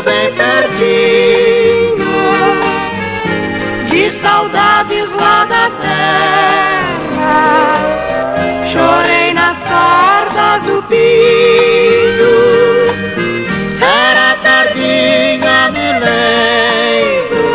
bem 0.01 0.34
pertinho 0.34 2.05
De 3.88 4.12
saudades 4.12 5.12
lá 5.13 5.45
da 5.45 5.69
terra 5.81 7.36
Chorei 8.65 9.34
nas 9.34 9.58
cordas 9.60 10.63
do 10.63 10.81
pinho 10.84 12.36
Era 13.81 14.36
tardinha, 14.43 15.71
me 15.71 15.99
lembro 15.99 17.45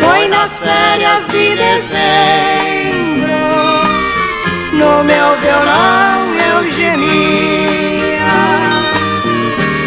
Foi 0.00 0.28
nas 0.28 0.52
férias 0.58 1.26
de 1.28 1.54
dezembro, 1.56 3.41
no 4.82 5.04
meu 5.04 5.28
violão 5.36 6.18
eu 6.50 6.58
gemia. 6.70 8.32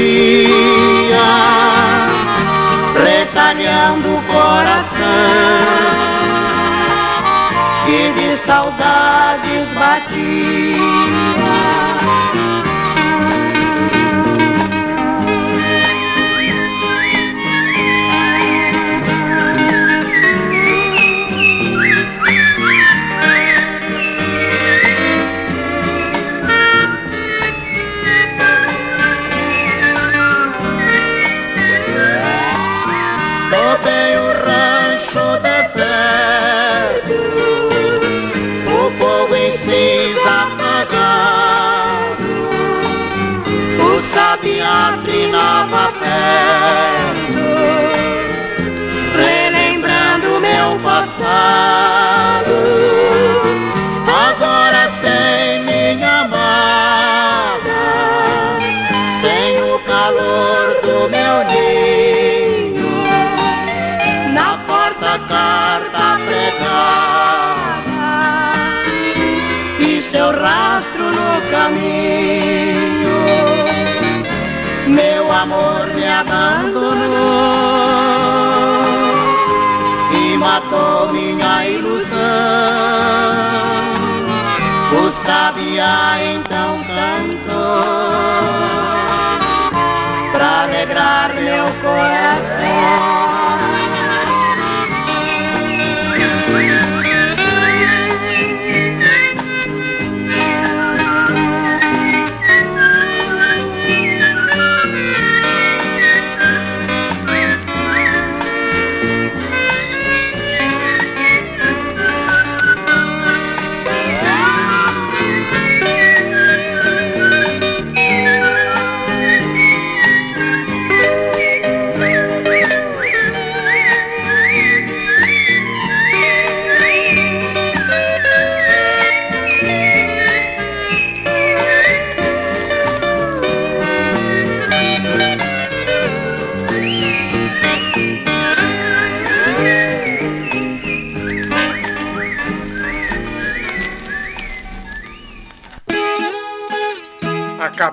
retalhando 3.04 4.08
o 4.16 4.22
coração 4.24 5.06
e 7.88 8.00
de 8.18 8.30
saudades 8.38 9.66
batia. 9.78 11.25
Trinava 45.04 45.92
perto, 46.00 47.44
relembrando 49.18 50.40
meu 50.40 50.80
passado. 50.80 52.56
Agora 54.08 54.90
sem 55.02 55.64
minha 55.64 56.22
amada, 56.22 57.80
sem 59.22 59.62
o 59.64 59.80
calor 59.80 60.82
do 60.82 61.10
meu 61.10 61.44
ninho 61.46 62.25
abandonou 76.20 77.06
e 80.12 80.38
matou 80.38 81.12
minha 81.12 81.66
ilusão. 81.66 82.16
O 84.98 85.12
sabiá 85.12 86.18
então 86.34 86.80
cantou 86.88 87.86
pra 90.32 90.64
alegrar 90.64 91.34
meu 91.34 91.66
coração. 91.82 93.45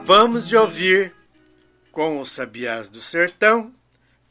Acabamos 0.02 0.48
de 0.48 0.56
ouvir 0.56 1.14
com 1.92 2.20
os 2.20 2.32
Sabiás 2.32 2.90
do 2.90 3.00
Sertão, 3.00 3.72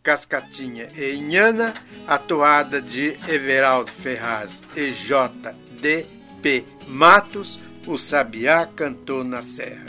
Cascatinha 0.04 0.90
e 0.94 1.14
Inhana, 1.14 1.74
a 2.06 2.18
toada 2.18 2.82
de 2.82 3.18
Everaldo 3.26 3.90
Ferraz 3.90 4.62
e 4.76 4.92
J.D.P. 4.92 6.66
Matos, 6.90 7.58
o 7.88 7.98
Sabiá 7.98 8.68
cantou 8.76 9.24
na 9.24 9.42
Serra. 9.42 9.86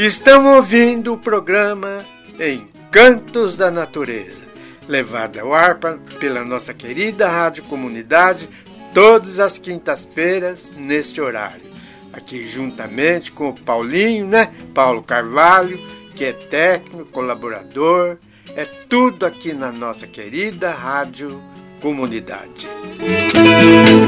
Estão 0.00 0.56
ouvindo 0.56 1.12
o 1.12 1.18
programa 1.18 2.04
Encantos 2.36 3.54
da 3.54 3.70
Natureza, 3.70 4.42
levado 4.88 5.38
ao 5.38 5.54
ar 5.54 5.78
pela 6.18 6.44
nossa 6.44 6.74
querida 6.74 7.28
Rádio 7.28 7.62
Comunidade, 7.64 8.48
todas 8.92 9.38
as 9.38 9.58
quintas-feiras, 9.58 10.72
neste 10.72 11.20
horário 11.20 11.67
aqui 12.12 12.46
juntamente 12.46 13.32
com 13.32 13.50
o 13.50 13.60
Paulinho, 13.60 14.26
né? 14.26 14.48
Paulo 14.74 15.02
Carvalho, 15.02 15.78
que 16.14 16.24
é 16.24 16.32
técnico, 16.32 17.06
colaborador, 17.06 18.18
é 18.56 18.64
tudo 18.64 19.24
aqui 19.24 19.52
na 19.52 19.70
nossa 19.70 20.06
querida 20.06 20.70
Rádio 20.72 21.42
Comunidade. 21.80 22.68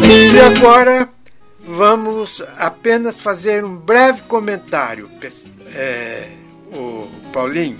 E 0.03 0.41
agora 0.41 1.09
vamos 1.61 2.43
apenas 2.59 3.17
fazer 3.17 3.65
um 3.65 3.77
breve 3.77 4.23
comentário, 4.23 5.11
é, 5.75 6.29
o 6.73 7.09
Paulinho. 7.33 7.79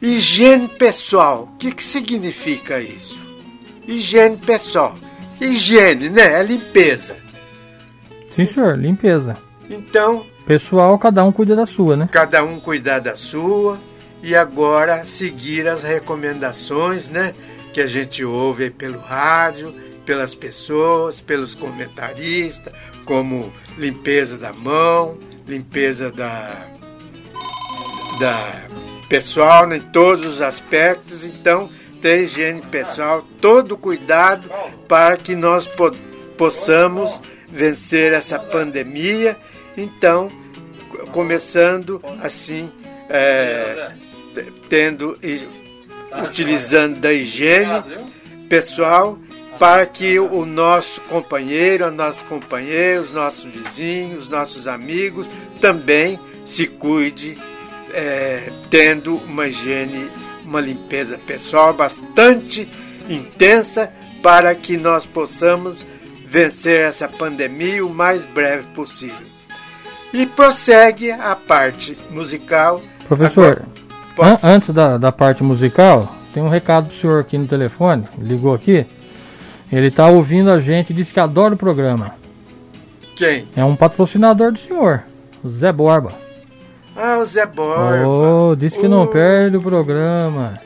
Higiene 0.00 0.68
pessoal, 0.68 1.50
o 1.52 1.58
que, 1.58 1.72
que 1.72 1.84
significa 1.84 2.80
isso? 2.80 3.20
Higiene 3.86 4.38
pessoal. 4.38 4.96
Higiene, 5.38 6.08
né? 6.08 6.40
É 6.40 6.42
limpeza. 6.42 7.16
Sim, 8.30 8.44
senhor, 8.44 8.78
limpeza. 8.78 9.36
Então. 9.68 10.26
Pessoal, 10.46 10.98
cada 10.98 11.22
um 11.24 11.30
cuida 11.30 11.54
da 11.54 11.66
sua, 11.66 11.96
né? 11.96 12.08
Cada 12.10 12.42
um 12.44 12.58
cuidar 12.58 12.98
da 12.98 13.14
sua. 13.14 13.78
E 14.22 14.34
agora 14.34 15.04
seguir 15.04 15.66
as 15.66 15.82
recomendações, 15.82 17.08
né? 17.10 17.34
Que 17.72 17.80
a 17.80 17.86
gente 17.86 18.24
ouve 18.24 18.70
pelo 18.70 18.98
rádio, 19.00 19.74
pelas 20.04 20.34
pessoas, 20.34 21.20
pelos 21.20 21.54
comentaristas, 21.54 22.72
como 23.04 23.52
limpeza 23.78 24.36
da 24.36 24.52
mão, 24.52 25.18
limpeza 25.46 26.10
da, 26.10 26.66
da 28.18 28.66
pessoal 29.08 29.72
em 29.72 29.80
todos 29.80 30.26
os 30.26 30.42
aspectos. 30.42 31.24
Então, 31.24 31.70
ter 32.00 32.22
higiene 32.22 32.62
pessoal, 32.62 33.24
todo 33.40 33.76
cuidado 33.76 34.50
para 34.88 35.16
que 35.16 35.34
nós 35.34 35.66
po 35.66 35.94
possamos 36.36 37.22
vencer 37.52 38.12
essa 38.12 38.38
pandemia. 38.38 39.36
Então, 39.76 40.30
começando 41.12 42.02
assim, 42.20 42.70
é, 43.08 43.92
tendo 44.68 45.18
utilizando 46.24 47.00
da 47.00 47.12
higiene 47.12 47.82
pessoal 48.48 49.18
para 49.58 49.84
que 49.84 50.18
o 50.18 50.46
nosso 50.46 51.00
companheiro, 51.02 51.84
a 51.84 51.90
nossa 51.90 52.24
companheira, 52.24 53.02
os 53.02 53.12
nossos 53.12 53.44
vizinhos, 53.44 54.22
os 54.22 54.28
nossos 54.28 54.66
amigos 54.66 55.28
também 55.60 56.18
se 56.44 56.66
cuide 56.66 57.38
é, 57.92 58.50
tendo 58.70 59.16
uma 59.16 59.48
higiene, 59.48 60.10
uma 60.44 60.60
limpeza 60.60 61.18
pessoal 61.18 61.74
bastante 61.74 62.68
intensa 63.08 63.92
para 64.22 64.54
que 64.54 64.76
nós 64.76 65.04
possamos 65.04 65.86
vencer 66.30 66.82
essa 66.82 67.08
pandemia 67.08 67.84
o 67.84 67.92
mais 67.92 68.24
breve 68.24 68.68
possível. 68.68 69.26
E 70.12 70.26
prossegue 70.26 71.10
a 71.10 71.34
parte 71.34 71.98
musical. 72.08 72.80
Professor, 73.08 73.62
an 74.16 74.38
antes 74.40 74.70
da, 74.70 74.96
da 74.96 75.10
parte 75.10 75.42
musical, 75.42 76.14
tem 76.32 76.40
um 76.40 76.48
recado 76.48 76.88
do 76.88 76.94
senhor 76.94 77.20
aqui 77.20 77.36
no 77.36 77.48
telefone, 77.48 78.04
ligou 78.16 78.54
aqui. 78.54 78.86
Ele 79.72 79.90
tá 79.90 80.06
ouvindo 80.06 80.50
a 80.50 80.60
gente, 80.60 80.94
disse 80.94 81.12
que 81.12 81.18
adora 81.18 81.54
o 81.54 81.58
programa. 81.58 82.14
Quem? 83.16 83.48
É 83.56 83.64
um 83.64 83.74
patrocinador 83.74 84.52
do 84.52 84.58
senhor, 84.58 85.02
o 85.42 85.48
Zé 85.48 85.72
Borba. 85.72 86.12
Ah, 86.94 87.18
o 87.18 87.24
Zé 87.24 87.44
Borba. 87.44 88.06
Oh, 88.06 88.54
disse 88.54 88.78
que 88.78 88.86
não 88.86 89.06
perde 89.08 89.56
o 89.56 89.62
programa. 89.62 90.60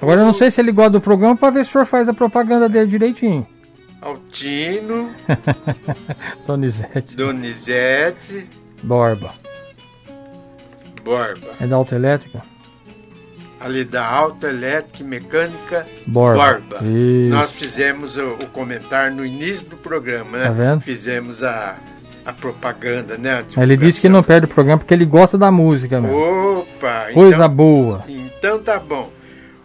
Agora 0.00 0.20
eu 0.20 0.26
não 0.26 0.34
sei 0.34 0.50
se 0.50 0.60
ele 0.60 0.70
gosta 0.70 0.90
do 0.90 1.00
programa 1.00 1.34
pra 1.34 1.50
ver 1.50 1.64
se 1.64 1.70
o 1.70 1.72
senhor 1.72 1.86
faz 1.86 2.08
a 2.08 2.14
propaganda 2.14 2.68
dele 2.68 2.86
direitinho. 2.86 3.46
Altino, 4.28 5.10
Donizete. 6.46 7.16
Donizete, 7.16 8.46
Borba. 8.82 9.34
Borba. 11.02 11.48
É 11.58 11.66
da 11.66 11.76
autoelétrica? 11.76 12.42
Ali 13.58 13.84
da 13.84 14.06
Autoelétrica 14.06 15.02
e 15.02 15.06
Mecânica 15.06 15.86
Borba. 16.06 16.76
Isso. 16.82 17.34
Nós 17.34 17.50
fizemos 17.50 18.16
o, 18.16 18.34
o 18.34 18.46
comentário 18.52 19.16
no 19.16 19.24
início 19.24 19.66
do 19.66 19.76
programa, 19.76 20.38
né? 20.38 20.44
Tá 20.44 20.50
vendo? 20.50 20.80
Fizemos 20.82 21.42
a, 21.42 21.76
a 22.24 22.32
propaganda, 22.32 23.16
né? 23.18 23.44
A 23.56 23.62
Ele 23.62 23.76
disse 23.76 24.00
que 24.00 24.08
não 24.08 24.22
perde 24.22 24.44
o 24.44 24.48
programa 24.48 24.78
porque 24.78 24.94
ele 24.94 25.06
gosta 25.06 25.36
da 25.36 25.50
música 25.50 26.00
mesmo. 26.00 26.60
Opa! 26.60 27.08
Coisa 27.12 27.36
então, 27.36 27.48
boa. 27.48 28.04
Então 28.06 28.58
tá 28.60 28.78
bom. 28.78 29.10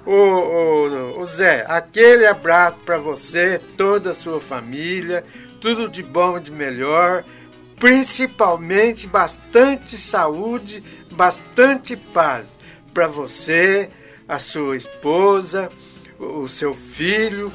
Ô, 0.06 0.12
ô, 0.12 1.22
ô 1.22 1.26
Zé, 1.26 1.66
aquele 1.66 2.26
abraço 2.26 2.78
para 2.86 2.98
você, 2.98 3.58
toda 3.78 4.12
a 4.12 4.16
sua 4.16 4.42
família, 4.42 5.24
tudo 5.62 5.88
de 5.88 6.04
bom 6.04 6.38
e 6.38 6.42
de 6.42 6.52
melhor, 6.52 7.24
principalmente 7.80 9.08
bastante 9.08 9.98
saúde, 9.98 10.84
bastante 11.10 11.96
paz 11.96 12.60
para 12.94 13.08
você, 13.08 13.90
a 14.28 14.40
sua 14.40 14.76
esposa, 14.76 15.72
o, 16.20 16.50
seu 16.50 16.74
filho, 16.74 17.54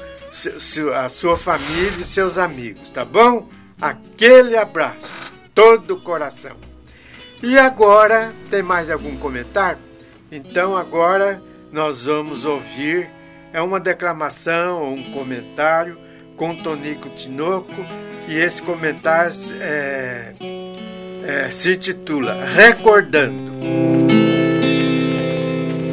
a 0.95 1.09
sua 1.11 1.37
família 1.37 2.01
e 2.01 2.05
seus 2.05 2.39
amigos, 2.39 2.89
tá 2.89 3.05
bom? 3.05 3.51
Aquele 3.79 4.57
abraço, 4.57 5.11
todo 5.55 5.97
o 5.97 6.01
coração. 6.01 6.57
E 7.43 7.59
agora, 7.59 8.35
tem 8.51 8.63
mais 8.63 8.91
algum 8.91 9.19
comentário? 9.19 9.81
Então 10.33 10.75
agora 10.75 11.43
nós 11.73 12.07
vamos 12.07 12.45
ouvir 12.45 13.11
é 13.53 13.61
uma 13.61 13.81
declamação 13.81 14.83
ou 14.83 14.93
um 14.93 15.11
comentário 15.13 15.99
com 16.37 16.55
Tonico 16.55 17.09
Tinoco 17.11 17.85
e 18.29 18.37
esse 18.37 18.63
comentário 18.63 19.33
é, 19.61 20.35
é, 21.25 21.51
se 21.51 21.77
titula 21.77 22.45
Recordando. 22.45 23.49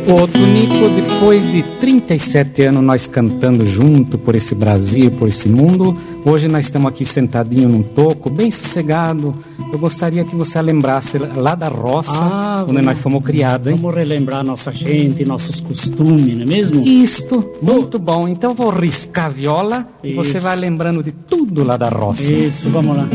Ô 0.08 0.28
Tonico, 0.28 0.90
depois 0.90 1.42
de 1.42 1.64
37 1.80 2.64
anos 2.64 2.84
nós 2.84 3.08
cantando 3.08 3.66
junto 3.66 4.18
por 4.18 4.36
esse 4.36 4.54
Brasil, 4.54 5.10
por 5.12 5.28
esse 5.28 5.50
mundo, 5.50 6.00
hoje 6.26 6.48
nós 6.48 6.66
estamos 6.66 6.90
aqui 6.90 7.06
sentadinho 7.06 7.70
num 7.70 7.84
toco, 7.84 8.30
bem 8.30 8.50
sossegado. 8.52 9.34
Eu 9.72 9.80
gostaria 9.80 10.24
que 10.24 10.36
você 10.36 10.62
lembrasse 10.62 11.18
lá 11.18 11.56
da 11.56 11.68
roça, 11.68 12.12
Ah, 12.14 12.60
onde 12.64 12.72
vamos- 12.74 12.86
nós 12.86 12.98
fomos 13.00 13.24
criados, 13.24 13.68
hein? 13.72 13.78
Vamos 13.80 13.96
relembrar 13.96 14.44
nossa 14.44 14.72
gente, 14.72 15.24
nossos 15.26 15.60
costumes, 15.62 16.36
não 16.36 16.44
é 16.44 16.46
mesmo? 16.46 16.84
Isto, 16.86 17.52
muito 17.62 17.98
bom. 18.00 18.28
Então 18.28 18.52
eu 18.52 18.56
vou 18.56 18.70
riscar 18.70 19.26
a 19.26 19.30
viola 19.30 19.88
e 20.04 20.10
Isso. 20.10 20.16
você 20.24 20.40
vai 20.40 20.56
lembrando 20.56 21.02
de 21.04 21.12
tudo 21.12 21.64
lá 21.64 21.78
da 21.78 21.90
roça. 21.90 22.32
Isso, 22.32 22.70
vamos 22.70 22.96
lá. 22.98 23.08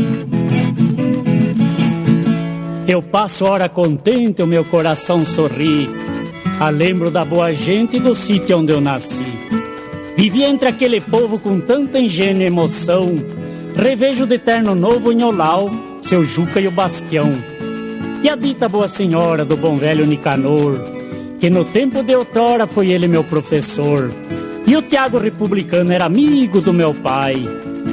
Eu 2.87 3.01
passo 3.01 3.45
hora 3.45 3.69
contente, 3.69 4.41
o 4.41 4.47
meu 4.47 4.65
coração 4.65 5.25
sorri. 5.25 5.89
A 6.59 6.69
lembro 6.69 7.09
da 7.09 7.23
boa 7.25 7.53
gente 7.53 7.99
do 7.99 8.13
sítio 8.13 8.57
onde 8.59 8.71
eu 8.71 8.81
nasci. 8.81 9.20
Vivi 10.21 10.43
entre 10.43 10.67
aquele 10.67 11.01
povo 11.01 11.39
com 11.39 11.59
tanta 11.59 11.97
engenho 11.97 12.43
e 12.43 12.45
emoção. 12.45 13.15
Revejo 13.75 14.27
de 14.27 14.37
terno 14.37 14.75
novo 14.75 15.11
em 15.11 15.23
Olau, 15.23 15.67
seu 16.03 16.23
Juca 16.23 16.61
e 16.61 16.67
o 16.67 16.71
Bastião. 16.71 17.33
E 18.21 18.29
a 18.29 18.35
dita 18.35 18.69
boa 18.69 18.87
senhora 18.87 19.43
do 19.43 19.57
bom 19.57 19.77
velho 19.77 20.05
Nicanor, 20.05 20.77
que 21.39 21.49
no 21.49 21.65
tempo 21.65 22.03
de 22.03 22.15
outrora 22.15 22.67
foi 22.67 22.91
ele 22.91 23.07
meu 23.07 23.23
professor. 23.23 24.11
E 24.67 24.77
o 24.77 24.83
Tiago 24.83 25.17
Republicano 25.17 25.91
era 25.91 26.05
amigo 26.05 26.61
do 26.61 26.71
meu 26.71 26.93
pai. 26.93 27.43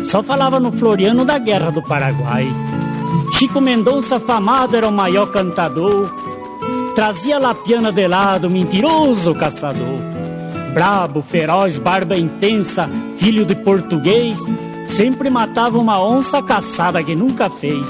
Só 0.05 0.23
falava 0.23 0.61
no 0.61 0.71
Floriano 0.71 1.25
da 1.25 1.39
Guerra 1.39 1.71
do 1.71 1.83
Paraguai. 1.83 2.47
Chico 3.39 3.59
Mendonça 3.59 4.21
famado 4.21 4.77
era 4.77 4.87
o 4.87 4.93
maior 4.93 5.31
cantador. 5.31 6.15
Trazia 6.95 7.39
lapiana 7.39 7.91
de 7.91 8.07
lado, 8.07 8.51
mentiroso 8.51 9.35
caçador. 9.35 10.08
Brabo, 10.73 11.23
feroz, 11.23 11.79
barba 11.79 12.17
intensa, 12.17 12.89
filho 13.19 13.45
de 13.45 13.55
português, 13.55 14.39
sempre 14.87 15.31
matava 15.31 15.79
uma 15.79 16.03
onça 16.03 16.43
caçada 16.43 17.03
que 17.03 17.15
nunca 17.15 17.51
fez. 17.51 17.87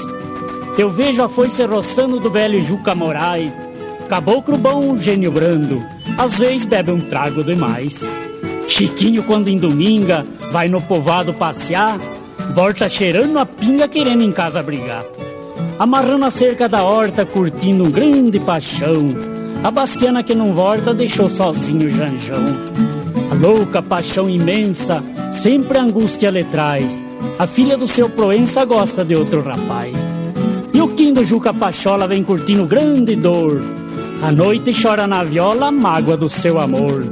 Eu 0.77 0.89
vejo 0.89 1.23
a 1.23 1.29
foice 1.29 1.63
roçando 1.65 2.19
do 2.19 2.29
velho 2.29 2.61
Juca 2.61 2.95
Moraes. 2.95 3.51
Caboclo 4.07 4.57
bom, 4.57 4.97
gênio 4.97 5.31
brando, 5.31 5.83
às 6.17 6.39
vezes 6.39 6.65
bebe 6.65 6.91
um 6.91 7.01
trago 7.01 7.43
demais. 7.43 7.99
Chiquinho, 8.67 9.23
quando 9.23 9.49
em 9.49 9.57
dominga, 9.57 10.25
vai 10.51 10.67
no 10.67 10.81
povoado 10.81 11.33
passear, 11.33 11.97
volta 12.53 12.89
cheirando 12.89 13.37
a 13.37 13.45
pinga 13.45 13.87
querendo 13.87 14.23
em 14.23 14.31
casa 14.31 14.63
brigar. 14.63 15.03
Amarrando 15.77 16.25
a 16.25 16.31
cerca 16.31 16.67
da 16.67 16.83
horta, 16.83 17.25
curtindo 17.25 17.83
um 17.83 17.91
grande 17.91 18.39
paixão. 18.39 19.38
A 19.61 19.69
Bastiana 19.69 20.23
que 20.23 20.33
não 20.33 20.53
volta 20.53 20.93
deixou 20.93 21.29
sozinho 21.29 21.87
o 21.87 21.89
Janjão. 21.89 22.39
A 23.29 23.35
louca 23.35 23.81
paixão 23.81 24.29
imensa, 24.29 25.03
sempre 25.33 25.77
a 25.77 25.83
angústia 25.83 26.29
lhe 26.29 26.45
traz. 26.45 26.97
A 27.37 27.45
filha 27.45 27.77
do 27.77 27.87
seu 27.87 28.09
Proença 28.09 28.63
gosta 28.63 29.03
de 29.03 29.15
outro 29.15 29.41
rapaz. 29.41 29.93
E 30.73 30.81
o 30.81 30.87
Kim 30.89 31.11
do 31.11 31.25
Juca 31.25 31.53
Pachola 31.53 32.07
vem 32.07 32.23
curtindo 32.23 32.65
grande 32.65 33.17
dor. 33.17 33.61
À 34.23 34.31
noite 34.31 34.71
chora 34.81 35.05
na 35.05 35.23
viola 35.25 35.67
a 35.67 35.71
mágoa 35.71 36.15
do 36.15 36.29
seu 36.29 36.57
amor. 36.57 37.03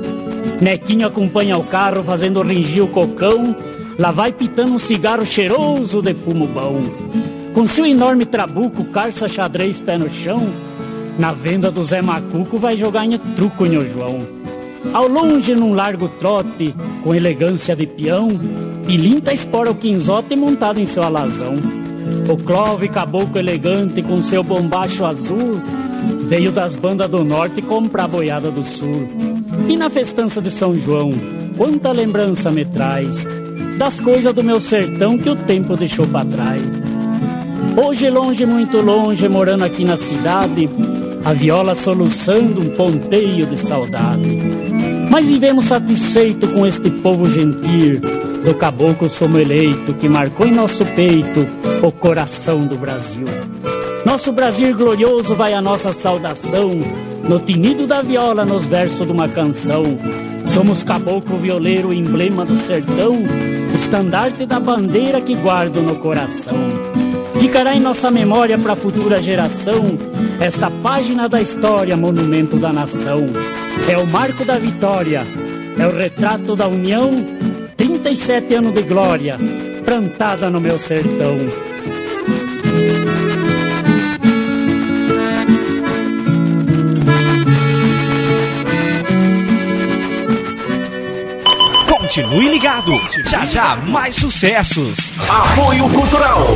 Nequinho 0.61 1.07
acompanha 1.07 1.57
o 1.57 1.63
carro 1.63 2.01
fazendo 2.03 2.41
ringir 2.41 2.83
o 2.83 2.87
cocão. 2.87 3.55
Lá 3.99 4.09
vai 4.09 4.31
pitando 4.31 4.73
um 4.73 4.79
cigarro 4.79 5.25
cheiroso 5.25 6.01
de 6.01 6.13
fumo 6.13 6.47
bom. 6.47 6.81
Com 7.53 7.67
seu 7.67 7.85
enorme 7.85 8.25
trabuco, 8.25 8.85
carça 8.85 9.27
xadrez 9.27 9.81
pé 9.81 9.97
no 9.97 10.09
chão. 10.09 10.66
Na 11.17 11.31
venda 11.31 11.71
do 11.71 11.83
Zé 11.83 12.01
Macuco 12.01 12.57
vai 12.57 12.77
jogar 12.77 13.05
em 13.05 13.17
truco 13.17 13.65
em 13.65 13.79
João. 13.89 14.27
Ao 14.93 15.07
longe, 15.07 15.55
num 15.55 15.73
largo 15.73 16.07
trote, 16.07 16.73
com 17.03 17.13
elegância 17.13 17.75
de 17.75 17.87
peão, 17.87 18.29
Pilinta 18.87 19.33
espora 19.33 19.69
o 19.69 19.75
quinzote 19.75 20.33
montado 20.33 20.79
em 20.79 20.85
seu 20.85 21.03
alazão. 21.03 21.55
O 22.29 22.37
Clove 22.37 22.87
caboclo 22.87 23.37
elegante 23.37 24.01
com 24.01 24.23
seu 24.23 24.41
bombacho 24.41 25.05
azul 25.05 25.61
Veio 26.29 26.53
das 26.53 26.73
bandas 26.75 27.09
do 27.09 27.23
norte 27.23 27.61
comprar 27.61 28.05
a 28.05 28.07
boiada 28.07 28.49
do 28.49 28.63
sul 28.63 29.07
E 29.67 29.75
na 29.75 29.89
festança 29.89 30.41
de 30.41 30.49
São 30.49 30.77
João 30.77 31.09
Quanta 31.57 31.91
lembrança 31.91 32.49
me 32.49 32.63
traz 32.63 33.25
Das 33.77 33.99
coisas 33.99 34.33
do 34.33 34.43
meu 34.43 34.59
sertão 34.59 35.17
que 35.17 35.29
o 35.29 35.35
tempo 35.35 35.75
deixou 35.75 36.07
pra 36.07 36.23
trás 36.23 36.61
Hoje 37.75 38.09
longe, 38.09 38.45
muito 38.45 38.81
longe, 38.81 39.27
morando 39.27 39.63
aqui 39.63 39.83
na 39.83 39.97
cidade 39.97 40.69
A 41.25 41.33
viola 41.33 41.75
soluçando 41.75 42.61
um 42.61 42.69
ponteio 42.69 43.45
de 43.45 43.57
saudade 43.57 44.39
Mas 45.09 45.25
vivemos 45.25 45.65
satisfeito 45.65 46.47
com 46.47 46.65
este 46.65 46.89
povo 46.89 47.29
gentil 47.29 47.99
Do 48.43 48.53
caboclo 48.55 49.09
somos 49.09 49.41
eleito 49.41 49.93
Que 49.95 50.07
marcou 50.07 50.47
em 50.47 50.53
nosso 50.53 50.85
peito 50.85 51.47
o 51.83 51.91
coração 51.91 52.65
do 52.65 52.77
Brasil 52.77 53.25
nosso 54.07 54.31
Brasil 54.31 54.73
glorioso 54.73 55.35
vai 55.35 55.53
a 55.53 55.61
nossa 55.61 55.91
saudação, 55.91 56.71
no 57.27 57.41
tinido 57.41 57.85
da 57.85 58.01
viola, 58.01 58.45
nos 58.45 58.63
versos 58.63 59.05
de 59.05 59.11
uma 59.11 59.27
canção. 59.27 59.83
Somos 60.53 60.81
caboclo 60.81 61.35
violeiro, 61.35 61.91
emblema 61.91 62.45
do 62.45 62.55
sertão, 62.55 63.17
estandarte 63.75 64.45
da 64.45 64.61
bandeira 64.61 65.19
que 65.19 65.35
guardo 65.35 65.81
no 65.81 65.97
coração. 65.97 66.55
Ficará 67.37 67.75
em 67.75 67.81
nossa 67.81 68.09
memória 68.09 68.57
para 68.57 68.71
a 68.71 68.77
futura 68.77 69.21
geração 69.21 69.97
esta 70.39 70.69
página 70.69 71.27
da 71.27 71.41
história, 71.41 71.97
monumento 71.97 72.57
da 72.57 72.71
nação. 72.71 73.27
É 73.89 73.97
o 73.97 74.05
marco 74.07 74.45
da 74.45 74.57
vitória, 74.57 75.25
é 75.77 75.87
o 75.87 75.95
retrato 75.95 76.55
da 76.55 76.67
união, 76.67 77.11
37 77.75 78.53
anos 78.55 78.73
de 78.73 78.83
glória, 78.83 79.37
plantada 79.85 80.49
no 80.49 80.59
meu 80.59 80.77
sertão. 80.79 81.37
Continue 91.87 92.49
ligado. 92.49 92.91
Já 93.29 93.45
já 93.45 93.75
mais 93.75 94.15
sucessos. 94.15 95.11
Apoio 95.29 95.87
Cultural. 95.89 96.47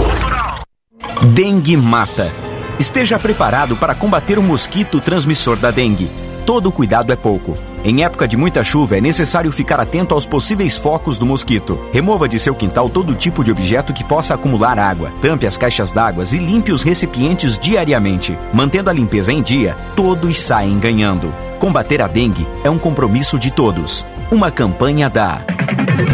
Dengue 1.36 1.77
mata. 1.77 2.50
Esteja 2.82 3.19
preparado 3.19 3.77
para 3.77 3.93
combater 3.93 4.39
o 4.39 4.41
mosquito 4.41 4.99
transmissor 4.99 5.55
da 5.55 5.69
dengue. 5.69 6.09
Todo 6.47 6.71
cuidado 6.71 7.13
é 7.13 7.15
pouco. 7.15 7.53
Em 7.84 8.03
época 8.03 8.27
de 8.27 8.36
muita 8.36 8.63
chuva, 8.63 8.97
é 8.97 9.01
necessário 9.01 9.51
ficar 9.51 9.79
atento 9.79 10.15
aos 10.15 10.25
possíveis 10.25 10.75
focos 10.75 11.19
do 11.19 11.23
mosquito. 11.23 11.79
Remova 11.93 12.27
de 12.27 12.39
seu 12.39 12.55
quintal 12.55 12.89
todo 12.89 13.13
tipo 13.13 13.43
de 13.43 13.51
objeto 13.51 13.93
que 13.93 14.03
possa 14.03 14.34
acumular 14.34 14.79
água. 14.79 15.13
Tampe 15.21 15.45
as 15.45 15.59
caixas 15.59 15.91
d'água 15.91 16.23
e 16.32 16.39
limpe 16.39 16.71
os 16.71 16.82
recipientes 16.82 17.55
diariamente. 17.59 18.36
Mantendo 18.51 18.89
a 18.89 18.93
limpeza 18.93 19.32
em 19.32 19.43
dia, 19.43 19.77
todos 19.95 20.39
saem 20.39 20.79
ganhando. 20.79 21.32
Combater 21.59 22.01
a 22.01 22.07
dengue 22.07 22.47
é 22.63 22.69
um 22.71 22.79
compromisso 22.79 23.38
de 23.38 23.51
todos. 23.51 24.03
Uma 24.32 24.49
campanha 24.49 25.07
da 25.07 25.39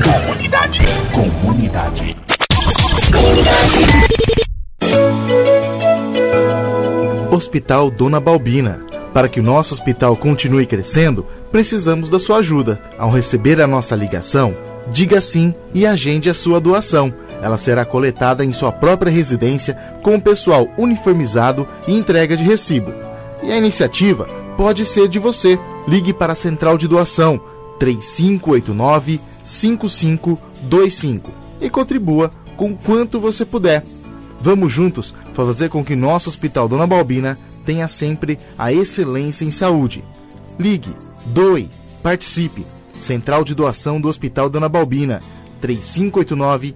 Comunidade. 0.03 0.79
Comunidade. 1.13 2.17
Hospital 7.37 7.89
Dona 7.89 8.19
Balbina. 8.19 8.81
Para 9.13 9.29
que 9.29 9.39
o 9.39 9.43
nosso 9.43 9.73
hospital 9.73 10.15
continue 10.15 10.65
crescendo, 10.65 11.25
precisamos 11.51 12.09
da 12.09 12.19
sua 12.19 12.37
ajuda. 12.37 12.81
Ao 12.97 13.09
receber 13.09 13.61
a 13.61 13.67
nossa 13.67 13.95
ligação, 13.95 14.55
diga 14.91 15.21
sim 15.21 15.53
e 15.73 15.85
agende 15.85 16.29
a 16.29 16.33
sua 16.33 16.59
doação. 16.59 17.13
Ela 17.41 17.57
será 17.57 17.85
coletada 17.85 18.43
em 18.43 18.51
sua 18.51 18.71
própria 18.71 19.11
residência 19.11 19.75
com 20.01 20.15
o 20.15 20.21
pessoal 20.21 20.67
uniformizado 20.77 21.67
e 21.87 21.95
entrega 21.95 22.35
de 22.35 22.43
recibo. 22.43 22.91
E 23.43 23.51
a 23.51 23.57
iniciativa 23.57 24.25
pode 24.57 24.85
ser 24.85 25.07
de 25.07 25.19
você. 25.19 25.59
Ligue 25.87 26.13
para 26.13 26.33
a 26.33 26.35
Central 26.35 26.77
de 26.77 26.87
Doação 26.87 27.39
3589 27.79 29.21
5525 29.43 31.31
e 31.61 31.69
contribua 31.69 32.31
com 32.57 32.75
quanto 32.75 33.19
você 33.19 33.45
puder. 33.45 33.83
Vamos 34.41 34.71
juntos 34.71 35.13
fazer 35.33 35.69
com 35.69 35.83
que 35.83 35.95
nosso 35.95 36.29
Hospital 36.29 36.67
Dona 36.67 36.87
Balbina 36.87 37.37
tenha 37.65 37.87
sempre 37.87 38.39
a 38.57 38.71
excelência 38.71 39.43
em 39.45 39.51
saúde. 39.51 40.03
Ligue, 40.59 40.93
doe, 41.25 41.69
participe. 42.01 42.65
Central 42.99 43.43
de 43.43 43.53
Doação 43.53 44.01
do 44.01 44.09
Hospital 44.09 44.49
Dona 44.49 44.67
Balbina, 44.67 45.21
3589 45.61 46.75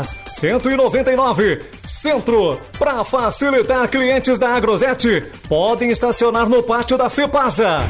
Forjas. 0.01 0.17
199, 0.25 1.61
Centro. 1.87 2.59
Para 2.77 3.03
facilitar 3.03 3.87
clientes 3.89 4.37
da 4.37 4.55
Agrosete, 4.55 5.21
podem 5.47 5.91
estacionar 5.91 6.49
no 6.49 6.63
pátio 6.63 6.97
da 6.97 7.09
Fepasa. 7.09 7.81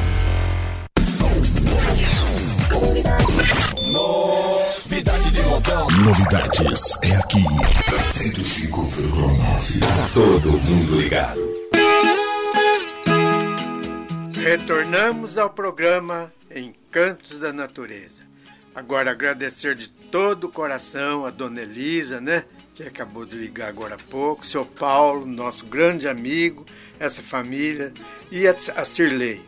Novidade 3.90 5.30
de 5.30 5.42
montão. 5.42 5.90
Novidades 5.90 6.98
é 7.02 7.16
aqui. 7.16 7.44
105,9. 8.12 9.80
Tá 9.80 10.08
todo 10.12 10.52
mundo 10.52 11.00
ligado. 11.00 11.40
Retornamos 14.34 15.38
ao 15.38 15.50
programa 15.50 16.32
Encantos 16.54 17.38
da 17.38 17.52
Natureza. 17.52 18.31
Agora 18.74 19.10
agradecer 19.10 19.74
de 19.74 19.88
todo 19.88 20.44
o 20.44 20.52
coração 20.52 21.26
a 21.26 21.30
Dona 21.30 21.60
Elisa, 21.60 22.20
né? 22.20 22.44
Que 22.74 22.84
acabou 22.84 23.26
de 23.26 23.36
ligar 23.36 23.68
agora 23.68 23.96
há 23.96 24.10
pouco, 24.10 24.46
seu 24.46 24.64
Paulo, 24.64 25.26
nosso 25.26 25.66
grande 25.66 26.08
amigo, 26.08 26.64
essa 26.98 27.22
família, 27.22 27.92
e 28.30 28.46
a 28.46 28.84
Cirlei. 28.84 29.40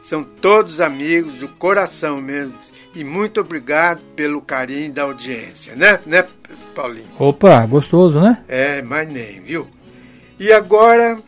São 0.00 0.24
todos 0.24 0.80
amigos 0.80 1.34
do 1.34 1.46
coração 1.46 2.22
mesmo. 2.22 2.54
E 2.94 3.04
muito 3.04 3.40
obrigado 3.42 4.00
pelo 4.16 4.40
carinho 4.40 4.90
da 4.90 5.02
audiência, 5.02 5.76
né, 5.76 6.00
né 6.06 6.26
Paulinho? 6.74 7.10
Opa, 7.18 7.66
gostoso, 7.66 8.18
né? 8.18 8.42
É, 8.48 8.80
mas 8.80 9.06
nem, 9.06 9.42
viu? 9.42 9.68
E 10.38 10.50
agora, 10.50 11.22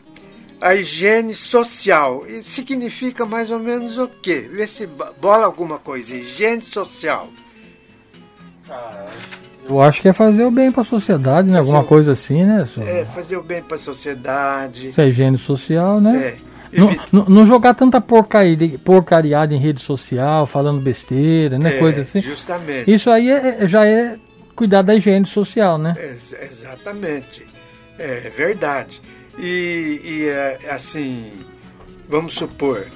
a 0.59 0.73
higiene 0.73 1.35
social. 1.35 2.25
E 2.25 2.41
significa 2.41 3.27
mais 3.27 3.51
ou 3.51 3.59
menos 3.59 3.99
o 3.99 4.07
quê? 4.07 4.49
Vê 4.51 4.65
se 4.65 4.87
bola 4.87 5.45
alguma 5.45 5.77
coisa. 5.77 6.15
Higiene 6.15 6.63
social. 6.63 7.29
Eu 9.67 9.81
acho 9.81 10.01
que 10.01 10.09
é 10.09 10.13
fazer 10.13 10.43
o 10.43 10.51
bem 10.51 10.69
para 10.71 10.81
a 10.81 10.85
sociedade, 10.85 11.47
né? 11.47 11.53
Fazer 11.59 11.67
Alguma 11.69 11.83
o- 11.83 11.87
coisa 11.87 12.11
assim, 12.11 12.43
né? 12.43 12.65
Só- 12.65 12.81
É, 12.81 13.05
fazer 13.05 13.37
o 13.37 13.43
bem 13.43 13.63
para 13.63 13.75
a 13.75 13.79
sociedade. 13.79 14.89
Isso 14.89 15.01
é 15.01 15.07
higiene 15.07 15.37
social, 15.37 16.01
né? 16.01 16.17
É. 16.39 16.53
Não, 17.11 17.25
não- 17.25 17.45
jogar 17.45 17.73
tanta 17.75 18.01
porcaria, 18.01 18.77
porcariada 18.79 19.53
em 19.53 19.59
rede 19.59 19.79
social, 19.81 20.45
falando 20.47 20.81
besteira, 20.81 21.57
né? 21.59 21.75
É, 21.75 21.79
Coisa 21.79 22.01
assim. 22.01 22.19
justamente. 22.19 22.91
Isso 22.91 23.09
aí 23.11 23.29
é- 23.29 23.57
é- 23.63 23.67
já 23.67 23.85
é 23.85 24.17
cuidar 24.55 24.81
da 24.81 24.93
higiene 24.95 25.25
social, 25.25 25.77
né? 25.77 25.95
Ex- 25.97 26.33
exatamente. 26.41 27.45
É, 27.97 28.29
verdade. 28.35 29.01
E, 29.37 30.01
e, 30.03 30.27
é, 30.29 30.57
assim, 30.71 31.31
vamos 32.09 32.33
supor, 32.33 32.87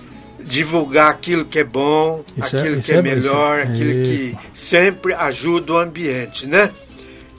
divulgar 0.47 1.11
aquilo 1.11 1.45
que 1.45 1.59
é 1.59 1.63
bom, 1.63 2.23
Isso 2.35 2.55
é- 2.55 2.59
aquilo 2.59 2.75
isso 2.79 2.81
que 2.83 2.91
é, 2.93 2.95
é- 2.95 3.01
melhor, 3.01 3.59
isso- 3.61 3.71
aquilo 3.71 4.03
que 4.03 4.37
sempre 4.53 5.13
ajuda 5.13 5.73
o 5.73 5.77
ambiente, 5.77 6.47
né? 6.47 6.71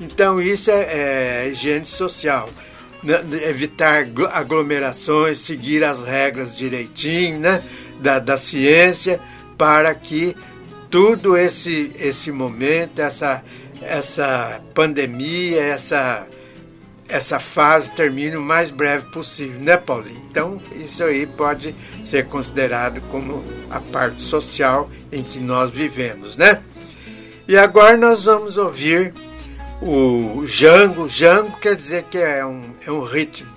Então 0.00 0.40
isso 0.40 0.70
é, 0.70 1.44
é 1.44 1.48
higiene 1.50 1.84
social. 1.84 2.48
Né? 3.02 3.20
Evitar 3.48 4.04
glo- 4.04 4.28
aglomerações, 4.30 5.38
seguir 5.40 5.82
as 5.84 6.04
regras 6.04 6.54
direitinho, 6.56 7.40
né? 7.40 7.62
Da, 8.00 8.18
da 8.18 8.36
ciência, 8.36 9.20
para 9.56 9.92
que 9.94 10.36
tudo 10.90 11.36
esse, 11.36 11.92
esse 11.98 12.30
momento, 12.30 13.00
essa, 13.00 13.42
essa 13.82 14.60
pandemia, 14.74 15.60
essa, 15.62 16.26
essa 17.08 17.40
fase 17.40 17.90
termine 17.92 18.36
o 18.36 18.42
mais 18.42 18.70
breve 18.70 19.06
possível, 19.06 19.58
né, 19.58 19.76
Paulinho? 19.76 20.22
Então, 20.30 20.60
isso 20.74 21.02
aí 21.02 21.26
pode 21.26 21.74
ser 22.04 22.26
considerado 22.26 23.00
como 23.10 23.42
a 23.70 23.80
parte 23.80 24.22
social 24.22 24.90
em 25.10 25.22
que 25.22 25.38
nós 25.38 25.70
vivemos, 25.70 26.36
né? 26.36 26.60
E 27.46 27.56
agora 27.56 27.96
nós 27.96 28.24
vamos 28.24 28.58
ouvir 28.58 29.14
o 29.80 30.46
Jango. 30.46 31.08
Jango 31.08 31.58
quer 31.58 31.74
dizer 31.74 32.04
que 32.04 32.18
é 32.18 32.44
um, 32.44 32.74
é 32.86 32.90
um 32.90 33.04
ritmo 33.04 33.50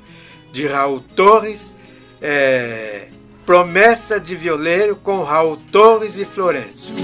de 0.51 0.65
Raul 0.65 1.01
Torres, 1.01 1.73
é, 2.21 3.07
Promessa 3.45 4.19
de 4.19 4.35
Violeiro 4.35 4.95
com 4.95 5.23
Raul 5.23 5.57
Torres 5.71 6.17
e 6.17 6.23
Florencio. 6.23 6.95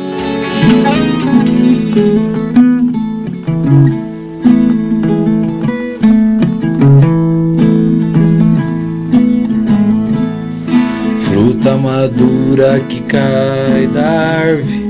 Que 12.82 13.01
cai 13.01 13.88
da 13.93 14.07
árvore, 14.07 14.86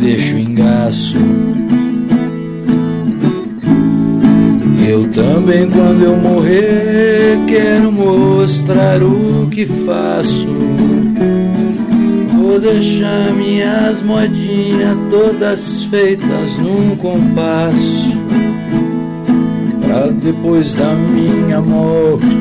deixa 0.00 0.34
o 0.34 0.38
engaço. 0.38 1.16
Eu 4.88 5.08
também, 5.10 5.68
quando 5.68 6.02
eu 6.02 6.16
morrer, 6.16 7.38
quero 7.48 7.90
mostrar 7.90 9.02
o 9.02 9.48
que 9.50 9.66
faço. 9.66 10.46
Vou 12.40 12.60
deixar 12.60 13.32
minhas 13.32 14.02
modinhas 14.02 14.96
todas 15.10 15.84
feitas 15.84 16.56
num 16.58 16.96
compasso. 16.96 18.12
Pra 19.82 20.08
depois 20.08 20.74
da 20.74 20.92
minha 20.94 21.60
morte, 21.60 22.36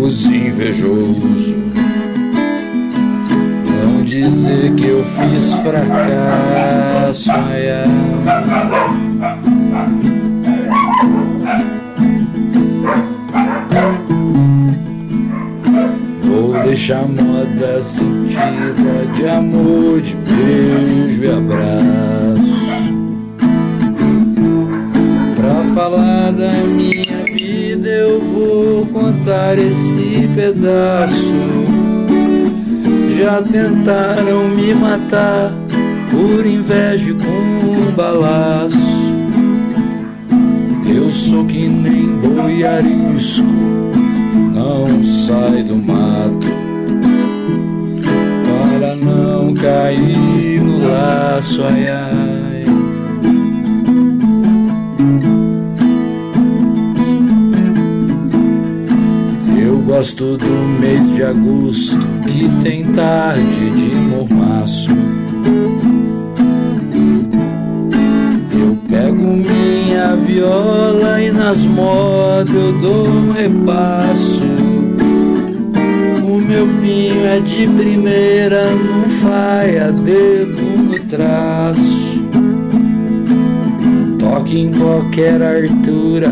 os 0.00 0.26
invejosos 0.26 1.57
dizer 4.28 4.74
que 4.74 4.86
eu 4.86 5.04
fiz 5.04 5.52
fracasso. 5.54 7.30
Ai, 7.30 7.70
ai. 7.70 7.88
Vou 16.22 16.60
deixar 16.62 17.06
moda 17.08 17.82
sentida 17.82 19.06
de 19.16 19.28
amor, 19.28 20.00
de 20.00 20.14
beijo 20.14 21.24
e 21.24 21.30
abraço. 21.30 22.68
Pra 25.36 25.74
falar 25.74 26.32
da 26.32 26.52
minha 26.52 27.24
vida, 27.34 27.88
eu 27.88 28.84
voltar 28.92 29.58
esse 29.58 30.28
pedaço. 30.34 31.67
Já 33.18 33.42
tentaram 33.42 34.48
me 34.50 34.72
matar 34.74 35.52
por 36.08 36.46
inveja 36.46 37.12
com 37.14 37.68
um 37.68 37.90
balaço. 37.90 39.12
Eu 40.86 41.10
sou 41.10 41.44
que 41.44 41.66
nem 41.66 42.06
boi 42.18 42.64
arisco, 42.64 43.48
não 44.54 45.02
sai 45.02 45.64
do 45.64 45.74
mato 45.74 46.46
para 48.78 48.94
não 48.94 49.52
cair 49.52 50.62
no 50.62 50.86
laço, 50.88 51.64
ai 51.64 51.88
ai. 51.88 52.07
Gosto 59.88 60.36
do 60.36 60.80
mês 60.80 61.14
de 61.14 61.22
agosto 61.22 61.96
que 62.22 62.46
tem 62.62 62.84
tarde 62.92 63.70
de 63.70 63.94
mormaço. 64.10 64.90
Eu 68.52 68.76
pego 68.86 69.14
minha 69.16 70.14
viola 70.14 71.22
e 71.22 71.30
nas 71.30 71.64
modas 71.64 72.54
eu 72.54 72.72
dou 72.82 73.08
um 73.08 73.32
repasso. 73.32 74.42
O 76.22 76.38
meu 76.38 76.66
pinho 76.82 77.24
é 77.24 77.40
de 77.40 77.66
primeira, 77.68 78.70
não 78.70 79.08
faia 79.08 79.90
dedo 79.90 80.62
no 80.82 80.98
traço. 81.06 82.22
Toque 84.18 84.60
em 84.60 84.70
qualquer 84.70 85.40
altura, 85.40 86.30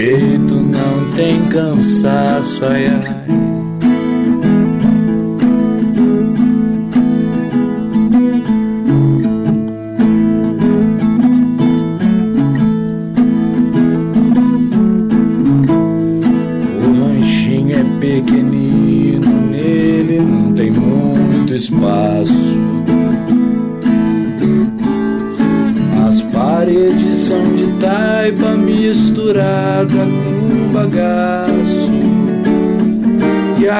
peito 0.00 0.54
não 0.54 1.10
tem 1.14 1.46
cansaço, 1.48 2.64
ai 2.64 2.86
ai. 2.86 3.19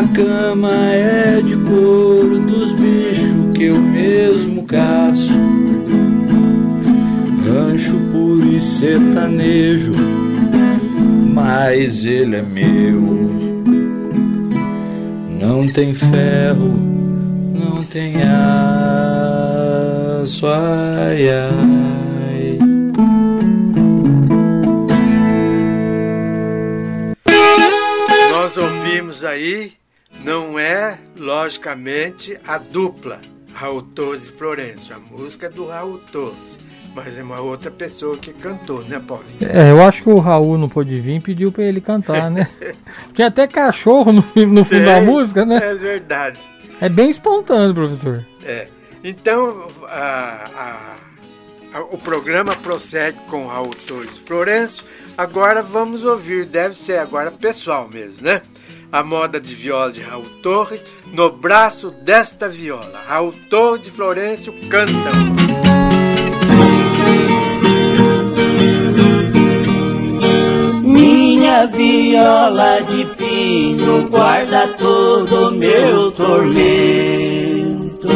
A 0.01 0.03
cama 0.14 0.72
é 0.94 1.42
de 1.42 1.57
couro 1.57 2.38
dos 2.40 2.72
bichos 2.72 3.36
que 3.55 3.64
eu 3.64 3.78
mesmo 3.78 4.64
caço. 4.64 5.38
Rancho 7.46 7.98
puro 8.11 8.51
e 8.51 8.59
sertanejo, 8.59 9.92
mas 11.34 12.07
ele 12.07 12.36
é 12.36 12.42
meu. 12.42 13.28
Não 15.38 15.68
tem 15.68 15.92
ferro, 15.92 16.78
não 17.53 17.84
tem 17.84 18.14
aço, 18.22 20.46
ai 20.46 21.28
ai. 21.28 21.69
Logicamente, 31.61 32.38
a 32.46 32.59
dupla 32.59 33.20
Raul 33.53 33.82
Torres 33.82 34.26
e 34.28 34.30
Florencio. 34.32 34.94
A 34.94 34.98
música 34.98 35.46
é 35.46 35.51
do 35.51 35.66
Raul 35.66 35.98
Torres, 36.12 36.61
mas 36.94 37.18
é 37.18 37.22
uma 37.24 37.40
outra 37.40 37.70
pessoa 37.72 38.16
que 38.16 38.32
cantou, 38.32 38.82
né, 38.84 39.01
Paulinho? 39.05 39.36
É, 39.40 39.70
eu 39.72 39.82
acho 39.82 40.05
que 40.05 40.09
o 40.09 40.18
Raul 40.18 40.57
não 40.57 40.68
pôde 40.68 41.01
vir 41.01 41.16
e 41.16 41.20
pediu 41.20 41.51
pra 41.51 41.64
ele 41.64 41.80
cantar, 41.80 42.30
né? 42.30 42.48
Tinha 43.14 43.26
até 43.28 43.48
cachorro 43.48 44.12
no, 44.12 44.24
no 44.46 44.64
fundo 44.64 44.84
da 44.84 45.01
música, 45.01 45.44
né? 45.44 45.57
É 45.62 45.74
verdade. 45.74 46.38
É 46.80 46.88
bem 46.88 47.11
espontâneo, 47.11 47.74
professor. 47.74 48.24
É. 48.44 48.68
Então, 49.03 49.66
a- 49.88 50.96
a- 51.72 51.78
a- 51.78 51.82
o 51.90 51.98
programa 51.98 52.55
prossegue 52.57 53.18
com 53.28 53.46
Raul 53.48 53.74
Torres 53.88 54.14
e 54.16 54.20
Florencio. 54.20 54.84
Agora 55.18 55.62
vamos 55.62 56.05
ouvir, 56.05 56.46
deve 56.46 56.74
ser 56.76 56.98
agora 56.98 57.30
pessoal 57.32 57.88
mesmo, 57.92 58.22
né? 58.22 58.40
A 58.93 59.05
moda 59.05 59.38
de 59.38 59.55
viola 59.55 59.93
de 59.93 60.01
Raul 60.01 60.28
Torres, 60.43 60.84
no 61.12 61.30
braço 61.30 61.93
desta 61.93 62.49
viola. 62.49 63.01
Raul 63.07 63.32
Torres 63.49 63.86
e 63.86 63.91
Florencio 63.91 64.53
cantam. 64.68 65.12
Minha 70.82 71.66
viola 71.66 72.80
de 72.80 73.05
pinho 73.16 74.09
guarda 74.09 74.66
todo 74.76 75.53
meu 75.53 76.11
tormento. 76.11 78.09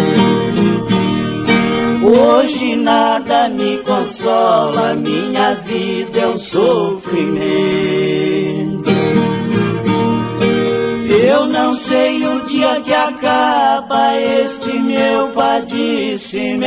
Hoje 2.02 2.74
nada 2.74 3.48
me 3.48 3.78
consola, 3.78 4.92
minha 4.94 5.54
vida 5.54 6.18
é 6.18 6.26
um 6.26 6.38
sofrimento. 6.38 8.33
Eu 11.34 11.46
não 11.46 11.74
sei 11.74 12.24
o 12.24 12.42
dia 12.42 12.80
que 12.80 12.94
acaba 12.94 14.16
este 14.16 14.72
meu 14.78 15.30
padecimento. 15.30 16.62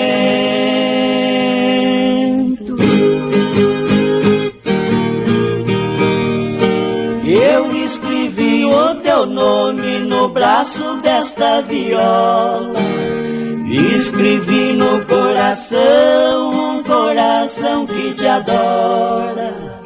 Eu 7.25 7.71
escrevi 7.85 8.65
o 8.65 8.95
teu 8.95 9.25
nome 9.25 9.99
no 9.99 10.27
braço 10.27 10.97
desta 10.97 11.61
viola. 11.61 12.77
Escrevi 13.95 14.73
no 14.73 15.05
coração, 15.05 16.79
um 16.79 16.83
coração 16.83 17.87
que 17.87 18.13
te 18.15 18.27
adora. 18.27 19.76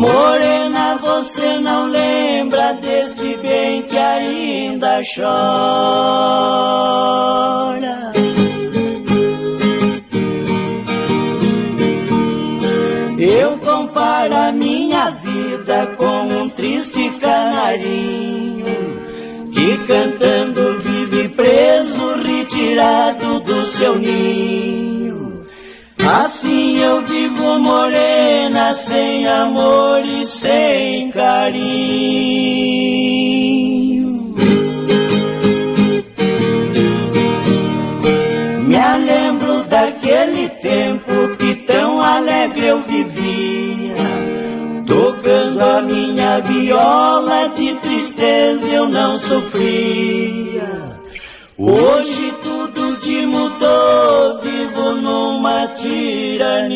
Morena, 0.00 0.96
você 0.96 1.58
não 1.58 1.90
lembra 1.90 2.72
deste 2.72 3.36
bem 3.36 3.82
que 3.82 3.98
ainda 3.98 5.02
chora. 5.14 5.30
Eu 13.18 13.58
comparo 13.58 14.34
a 14.34 14.50
minha 14.52 15.10
vida 15.10 15.88
com 15.98 16.22
um 16.44 16.48
triste 16.48 17.10
canarinho 17.20 18.64
que 19.52 19.86
cantando 19.86 20.78
vive 20.78 21.28
preso, 21.28 22.14
retirado 22.22 23.40
do 23.40 23.66
seu 23.66 23.98
ninho. 23.98 24.89
Assim 26.12 26.78
eu 26.78 27.02
vivo 27.02 27.60
morena, 27.60 28.74
sem 28.74 29.28
amor 29.28 30.04
e 30.04 30.26
sem 30.26 31.12
carinho. 31.12 31.70
Me 38.66 38.98
lembro 39.06 39.62
daquele 39.68 40.48
tempo 40.48 41.36
que 41.38 41.54
tão 41.54 42.02
alegre 42.02 42.66
eu 42.66 42.82
vivia, 42.82 43.94
tocando 44.88 45.60
a 45.60 45.80
minha 45.80 46.40
viola 46.40 47.50
de 47.50 47.74
tristeza 47.74 48.66
eu 48.66 48.88
não 48.88 49.16
sofria. 49.16 50.90
Hoje 51.56 52.32
tirania. 55.68 56.70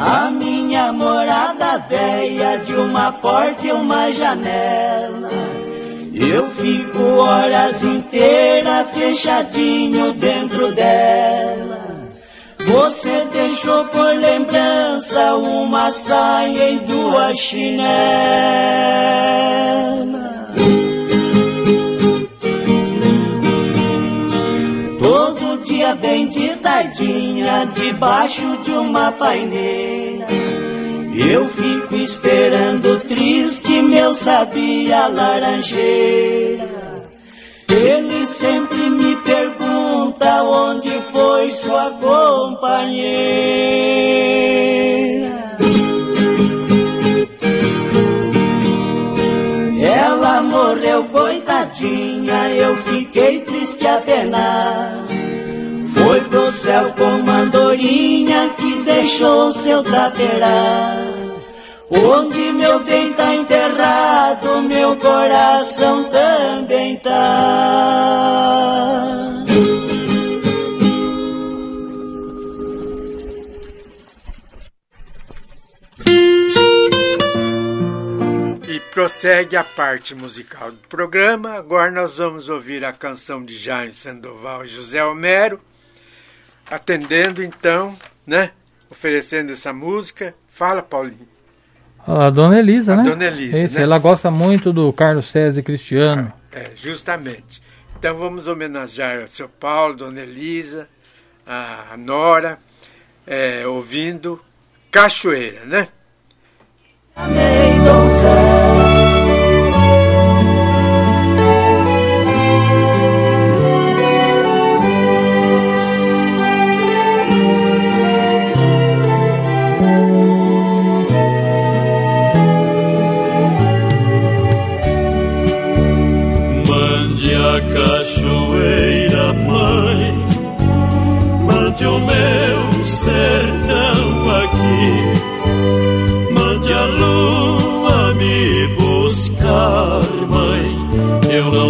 A 0.00 0.30
minha 0.30 0.92
morada 0.92 1.78
velha 1.88 2.58
de 2.58 2.74
uma 2.74 3.12
porta 3.12 3.66
e 3.66 3.72
uma 3.72 4.12
janela. 4.12 5.30
Eu 6.14 6.48
fico 6.48 7.02
horas 7.02 7.82
inteiras 7.82 8.90
fechadinho 8.92 10.12
dentro 10.12 10.72
dela. 10.72 11.80
Você 12.66 13.24
deixou 13.32 13.84
por 13.86 14.14
lembrança 14.14 15.34
uma 15.34 15.90
saia 15.92 16.70
e 16.70 16.78
duas 16.80 17.38
chinelas. 17.38 17.82
Bem 26.02 26.28
de 26.28 26.56
tardinha, 26.56 27.64
debaixo 27.72 28.58
de 28.64 28.72
uma 28.72 29.12
paineira. 29.12 30.26
Eu 31.14 31.46
fico 31.46 31.94
esperando 31.94 32.98
triste, 33.00 33.80
meu 33.82 34.14
sabia 34.14 35.06
laranjeira. 35.06 36.82
Ele 37.68 38.26
sempre 38.26 38.90
me 38.90 39.16
pergunta 39.16 40.42
onde 40.42 40.90
foi 41.12 41.52
sua 41.52 41.90
companheira. 41.92 43.02
Ela 49.80 50.42
morreu, 50.42 51.04
coitadinha, 51.04 52.48
eu 52.50 52.76
fiquei 52.76 53.40
triste 53.40 53.86
a 53.86 53.98
penar. 53.98 55.11
Foi 56.12 56.20
pro 56.24 56.52
céu 56.52 56.92
com 56.92 57.30
andorinha 57.30 58.50
que 58.58 58.82
deixou 58.84 59.54
seu 59.54 59.82
taperá. 59.82 60.94
Onde 61.88 62.52
meu 62.52 62.84
bem 62.84 63.14
tá 63.14 63.34
enterrado, 63.34 64.60
meu 64.60 64.94
coração 64.98 66.04
também 66.10 66.98
tá. 66.98 67.14
E 78.68 78.80
prossegue 78.92 79.56
a 79.56 79.64
parte 79.64 80.14
musical 80.14 80.72
do 80.72 80.88
programa. 80.88 81.54
Agora 81.54 81.90
nós 81.90 82.18
vamos 82.18 82.50
ouvir 82.50 82.84
a 82.84 82.92
canção 82.92 83.42
de 83.42 83.56
Jaime 83.56 83.94
Sandoval 83.94 84.66
e 84.66 84.68
José 84.68 85.02
Homero, 85.02 85.58
atendendo 86.70 87.42
então, 87.42 87.96
né? 88.26 88.50
Oferecendo 88.90 89.52
essa 89.52 89.72
música. 89.72 90.34
Fala, 90.48 90.82
Paulinho. 90.82 91.28
A 92.06 92.30
Dona 92.30 92.58
Elisa, 92.58 92.94
A 92.94 92.96
né? 92.96 93.02
Dona 93.04 93.24
Elisa, 93.26 93.58
Esse, 93.58 93.74
né? 93.76 93.82
Ela 93.82 93.98
gosta 93.98 94.30
muito 94.30 94.72
do 94.72 94.92
Carlos 94.92 95.30
César 95.30 95.62
Cristiano. 95.62 96.32
É, 96.50 96.70
justamente. 96.74 97.62
Então 97.98 98.16
vamos 98.16 98.48
homenagear 98.48 99.22
o 99.22 99.28
seu 99.28 99.48
Paulo, 99.48 99.94
Dona 99.94 100.20
Elisa, 100.20 100.88
a 101.46 101.94
Nora, 101.96 102.58
é, 103.26 103.66
ouvindo 103.66 104.42
Cachoeira, 104.90 105.64
né? 105.64 105.88
Mande 107.16 107.61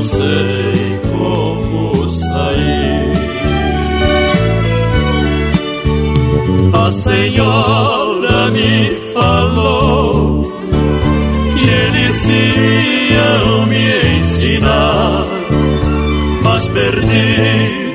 não 0.02 0.08
sei 0.08 1.00
como 1.12 2.08
sair. 2.08 3.12
A 6.72 6.90
senhora 6.90 8.50
me 8.50 8.90
falou 9.14 10.42
que 11.56 11.68
eles 11.68 12.28
iam 12.30 13.66
me 13.66 14.18
ensinar, 14.18 15.24
mas 16.42 16.66
perdido 16.68 17.91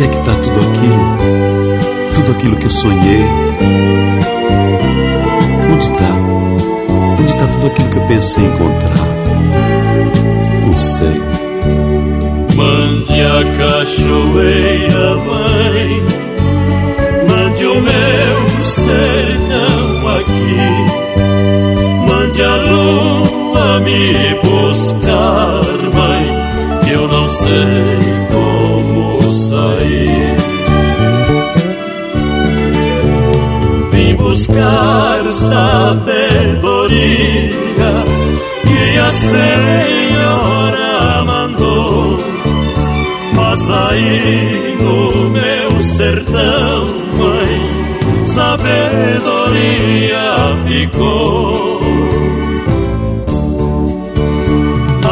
Onde 0.00 0.06
é 0.06 0.10
que 0.10 0.18
está 0.18 0.32
tudo 0.32 0.60
aquilo? 0.60 2.14
Tudo 2.14 2.30
aquilo 2.30 2.56
que 2.56 2.66
eu 2.66 2.70
sonhei? 2.70 3.24
Onde 5.72 5.82
está? 5.82 6.14
Onde 7.18 7.32
está 7.32 7.44
tudo 7.48 7.66
aquilo 7.66 7.88
que 7.88 7.96
eu 7.96 8.02
pensei 8.02 8.44
encontrar? 8.44 9.08
Não 10.64 10.72
sei. 10.72 11.20
Mande 12.54 13.20
a 13.22 13.42
cachoeira, 13.58 15.16
mãe, 15.16 16.02
mande 17.28 17.66
o 17.66 17.80
meu 17.80 18.60
sertão 18.60 20.08
aqui, 20.16 20.58
mande 22.06 22.40
a 22.40 22.54
lua 22.54 23.80
me 23.80 24.34
buscar, 24.44 25.60
que 26.84 26.92
eu 26.92 27.08
não 27.08 27.28
sei 27.28 28.07
sabedoria 35.48 37.48
que 38.66 38.98
a 38.98 39.10
Senhora 39.10 41.24
mandou. 41.24 42.18
Mas 43.34 43.70
aí 43.70 44.76
no 44.78 45.30
meu 45.30 45.80
sertão, 45.80 46.86
mãe, 47.16 47.60
sabedoria 48.26 48.76
ficou. 50.66 51.78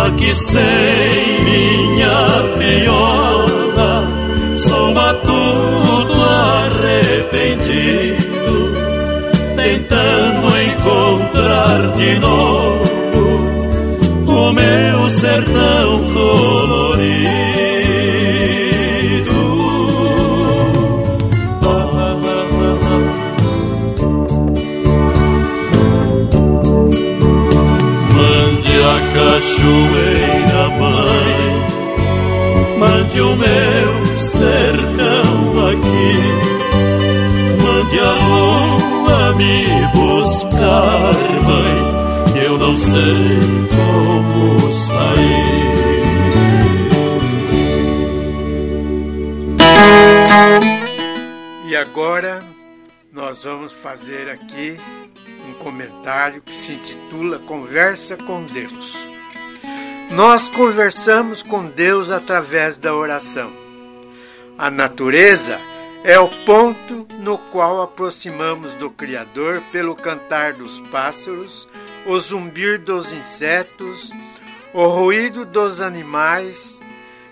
Aqui 0.07 0.34
sem 0.34 1.41
minha 1.45 2.43
viola, 2.59 3.36
encontrar 11.66 11.92
de 11.94 12.18
novo 12.18 12.84
o 14.26 14.52
meu 14.52 15.10
sertão 15.10 16.04
colorido. 16.12 17.36
Cachoeira, 29.14 30.68
mãe, 30.78 31.36
mande 32.78 33.20
o 33.20 33.36
meu 33.36 34.06
sertão 34.14 34.75
sei 42.97 43.68
como 43.76 44.72
sair. 44.72 45.76
E 51.68 51.76
agora 51.76 52.42
nós 53.12 53.44
vamos 53.44 53.72
fazer 53.72 54.30
aqui 54.30 54.78
um 55.47 55.55
comentário 55.55 56.40
que 56.40 56.55
se 56.55 56.72
intitula 56.72 57.38
Conversa 57.40 58.16
com 58.16 58.47
Deus. 58.47 58.97
Nós 60.11 60.49
conversamos 60.49 61.42
com 61.42 61.66
Deus 61.66 62.11
através 62.11 62.78
da 62.78 62.94
oração. 62.94 63.53
A 64.57 64.70
natureza 64.70 65.59
é 66.07 66.20
o 66.20 66.28
ponto 66.44 67.04
no 67.18 67.36
qual 67.36 67.82
aproximamos 67.82 68.74
do 68.74 68.88
Criador 68.88 69.61
pelo 69.72 69.96
cantar 69.96 70.52
dos 70.52 70.80
pássaros, 70.82 71.68
o 72.07 72.16
zumbir 72.16 72.80
dos 72.80 73.12
insetos, 73.12 74.12
o 74.72 74.86
ruído 74.86 75.44
dos 75.44 75.80
animais, 75.80 76.80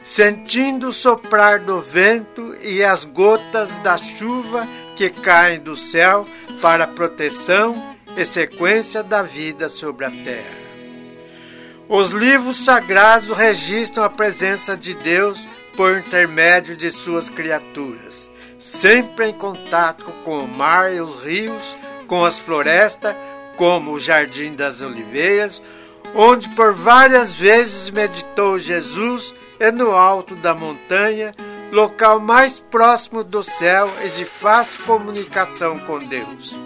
sentindo 0.03 0.89
o 0.89 0.93
soprar 0.93 1.61
do 1.61 1.81
vento 1.81 2.53
e 2.61 2.83
as 2.83 3.05
gotas 3.05 3.79
da 3.79 3.97
chuva 3.97 4.67
que 4.97 5.09
caem 5.09 5.61
do 5.61 5.77
céu 5.77 6.27
para 6.61 6.89
proteção 6.89 7.95
e 8.17 8.27
sequência 8.27 9.05
da 9.05 9.23
vida 9.23 9.69
sobre 9.69 10.05
a 10.05 10.11
terra. 10.11 10.65
Os 11.89 12.11
livros 12.11 12.65
sagrados 12.65 13.37
registram 13.37 14.03
a 14.03 14.11
presença 14.11 14.77
de 14.77 14.95
Deus 14.95 15.47
por 15.77 15.97
intermédio 15.97 16.77
de 16.77 16.91
suas 16.91 17.29
criaturas, 17.29 18.31
sempre 18.65 19.27
em 19.27 19.33
contato 19.35 20.07
com 20.25 20.43
o 20.43 20.49
mar 20.49 20.91
e 20.91 20.99
os 20.99 21.23
rios, 21.23 21.77
com 22.07 22.25
as 22.25 22.39
florestas, 22.39 23.15
como 23.59 23.93
o 23.93 24.01
Jardim 24.01 24.55
das 24.55 24.81
Oliveiras, 24.81 25.61
onde 26.15 26.49
por 26.55 26.73
várias 26.73 27.35
vezes 27.35 27.91
meditou 27.91 28.59
Jesus 28.59 29.35
e 29.61 29.71
no 29.71 29.93
alto 29.93 30.35
da 30.37 30.55
montanha, 30.55 31.35
local 31.71 32.19
mais 32.19 32.59
próximo 32.59 33.23
do 33.23 33.45
céu 33.45 33.93
e 34.03 34.09
de 34.09 34.25
fácil 34.25 34.83
comunicação 34.85 35.79
com 35.81 35.99
Deus. 35.99 36.59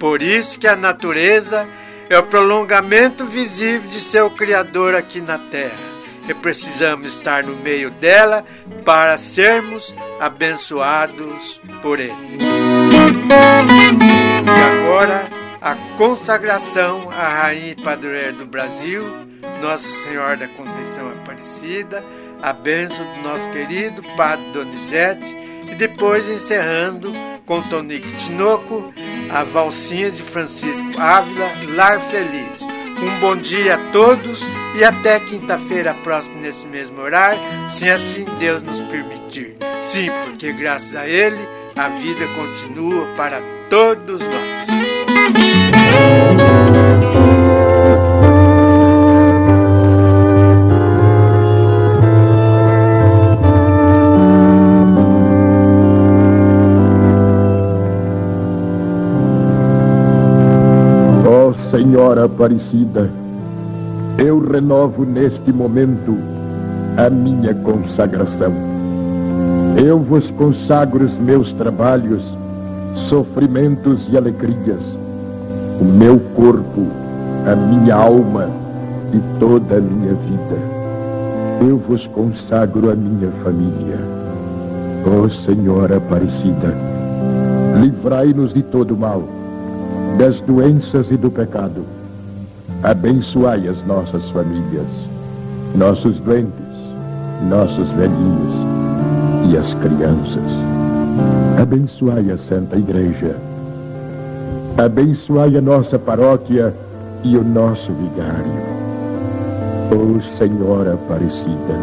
Por 0.00 0.20
isso 0.20 0.58
que 0.58 0.66
a 0.66 0.74
natureza 0.74 1.68
é 2.10 2.18
o 2.18 2.26
prolongamento 2.26 3.24
visível 3.24 3.88
de 3.88 4.00
seu 4.00 4.28
Criador 4.28 4.96
aqui 4.96 5.20
na 5.20 5.38
Terra 5.38 5.97
e 6.28 6.34
precisamos 6.34 7.16
estar 7.16 7.42
no 7.42 7.56
meio 7.56 7.90
dela 7.90 8.44
para 8.84 9.16
sermos 9.18 9.94
abençoados 10.20 11.60
por 11.82 11.98
Ele. 11.98 12.38
E 14.46 14.62
agora, 14.62 15.28
a 15.60 15.74
consagração 15.96 17.10
à 17.10 17.28
Rainha 17.28 17.76
Padroeira 17.82 18.32
do 18.32 18.46
Brasil, 18.46 19.02
Nossa 19.60 19.88
Senhora 20.02 20.36
da 20.36 20.48
Conceição 20.48 21.10
Aparecida, 21.10 22.04
a 22.40 22.52
bênção 22.52 23.04
do 23.14 23.22
nosso 23.22 23.48
querido 23.50 24.02
Padre 24.16 24.52
Donizete 24.52 25.36
e 25.70 25.74
depois 25.74 26.28
encerrando 26.28 27.12
com 27.44 27.62
Tonico 27.62 28.10
Tinoco, 28.12 28.92
a 29.30 29.44
valsinha 29.44 30.10
de 30.10 30.22
Francisco 30.22 30.98
Ávila, 30.98 31.50
Lar 31.74 32.00
Feliz. 32.00 32.77
Um 33.00 33.20
bom 33.20 33.36
dia 33.36 33.76
a 33.76 33.92
todos 33.92 34.40
e 34.76 34.84
até 34.84 35.20
quinta-feira 35.20 35.94
próxima 36.02 36.40
nesse 36.40 36.66
mesmo 36.66 37.00
horário, 37.00 37.40
se 37.68 37.88
assim 37.88 38.24
Deus 38.38 38.62
nos 38.62 38.80
permitir. 38.80 39.56
Sim, 39.80 40.08
porque 40.24 40.52
graças 40.52 40.94
a 40.96 41.06
Ele 41.06 41.38
a 41.76 41.88
vida 41.88 42.26
continua 42.34 43.06
para 43.16 43.40
todos 43.70 44.20
nós. 44.20 45.57
Senhora 61.98 62.26
Aparecida, 62.26 63.10
eu 64.18 64.38
renovo 64.38 65.04
neste 65.04 65.52
momento 65.52 66.16
a 66.96 67.10
minha 67.10 67.52
consagração. 67.52 68.52
Eu 69.76 69.98
vos 69.98 70.30
consagro 70.30 71.04
os 71.04 71.16
meus 71.16 71.52
trabalhos, 71.54 72.22
sofrimentos 73.08 74.06
e 74.08 74.16
alegrias, 74.16 74.80
o 75.80 75.84
meu 75.84 76.20
corpo, 76.36 76.86
a 77.44 77.56
minha 77.56 77.96
alma 77.96 78.48
e 79.12 79.40
toda 79.40 79.78
a 79.78 79.80
minha 79.80 80.14
vida. 80.14 81.68
Eu 81.68 81.78
vos 81.78 82.06
consagro 82.06 82.92
a 82.92 82.94
minha 82.94 83.32
família. 83.42 83.98
Ó 85.04 85.28
Senhora 85.44 85.96
Aparecida, 85.96 86.72
livrai-nos 87.82 88.54
de 88.54 88.62
todo 88.62 88.96
mal, 88.96 89.37
das 90.18 90.40
doenças 90.40 91.12
e 91.12 91.16
do 91.16 91.30
pecado. 91.30 91.84
Abençoai 92.82 93.68
as 93.68 93.86
nossas 93.86 94.28
famílias, 94.30 94.86
nossos 95.76 96.18
doentes, 96.18 96.52
nossos 97.48 97.88
velhinhos 97.92 98.52
e 99.48 99.56
as 99.56 99.72
crianças. 99.74 100.42
Abençoai 101.60 102.32
a 102.32 102.36
Santa 102.36 102.76
Igreja. 102.76 103.36
Abençoai 104.76 105.56
a 105.56 105.60
nossa 105.60 105.98
paróquia 105.98 106.74
e 107.22 107.36
o 107.36 107.44
nosso 107.44 107.92
vigário. 107.92 108.78
Ó 109.90 110.36
Senhora 110.36 110.94
Aparecida, 110.94 111.74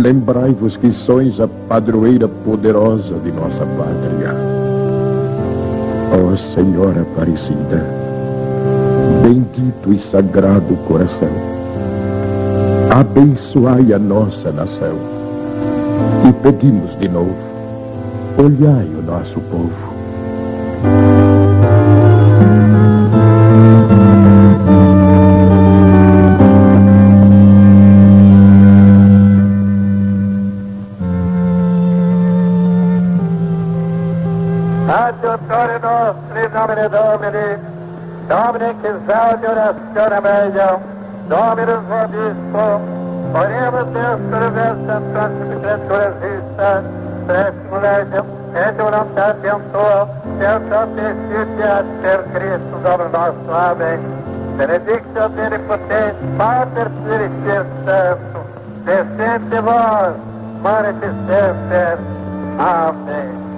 lembrai-vos 0.00 0.76
que 0.76 0.90
sois 0.90 1.40
a 1.40 1.48
padroeira 1.68 2.28
poderosa 2.28 3.14
de 3.20 3.32
nossa 3.32 3.64
pátria. 3.64 4.59
Ó 6.12 6.36
Senhora 6.36 7.02
Aparecida, 7.02 7.86
bendito 9.22 9.92
e 9.92 9.98
sagrado 10.10 10.74
coração, 10.88 11.28
abençoai 12.90 13.92
a 13.92 13.98
nossa 13.98 14.50
nação. 14.50 14.96
E 16.28 16.32
pedimos 16.42 16.98
de 16.98 17.08
novo, 17.08 17.36
olhai 18.36 18.86
o 18.86 19.02
nosso 19.02 19.40
povo. 19.42 19.99
Domine 38.90 38.98
che 38.98 38.98
salve 39.06 39.46
orazione 39.46 40.20
meglio, 40.20 40.80
Dominus 41.26 41.82
vobisco, 41.86 42.80
oremus 43.32 43.84
Deus 43.92 44.20
per 44.28 44.52
vestem 44.52 45.12
sanctificetur 45.12 46.16
resista, 46.20 46.82
pressimo 47.26 47.78
legem, 47.78 48.24
et 48.52 48.76
voluntatem 48.76 49.60
tua, 49.70 50.08
per 50.38 50.60
sapientitia 50.68 51.84
per 52.00 52.24
Cristo 52.32 52.76
Domino 52.82 53.08
nostro. 53.12 53.54
Amém. 53.54 54.00
Benedictio 54.56 55.24
Omnipotens, 55.24 56.16
Pater 56.36 56.90
Spiritus 56.90 57.66
Sanctus, 57.84 58.46
descende 58.84 59.60
vos, 59.60 60.14
manifestem 60.62 61.98
Amém. 62.58 63.49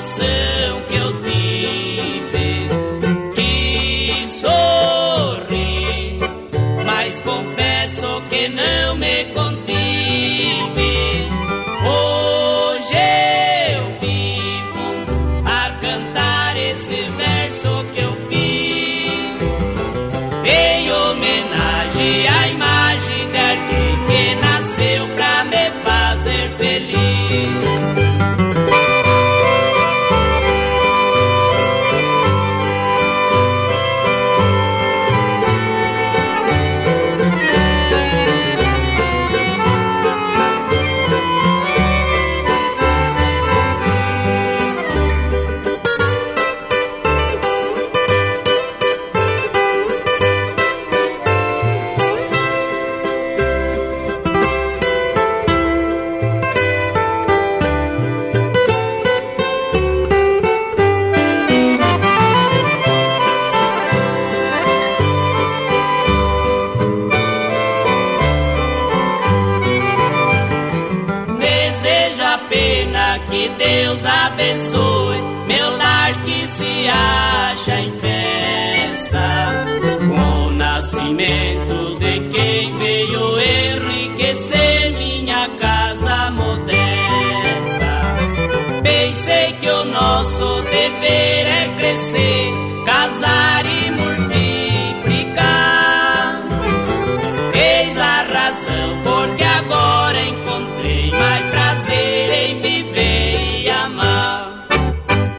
Maior 0.00 0.57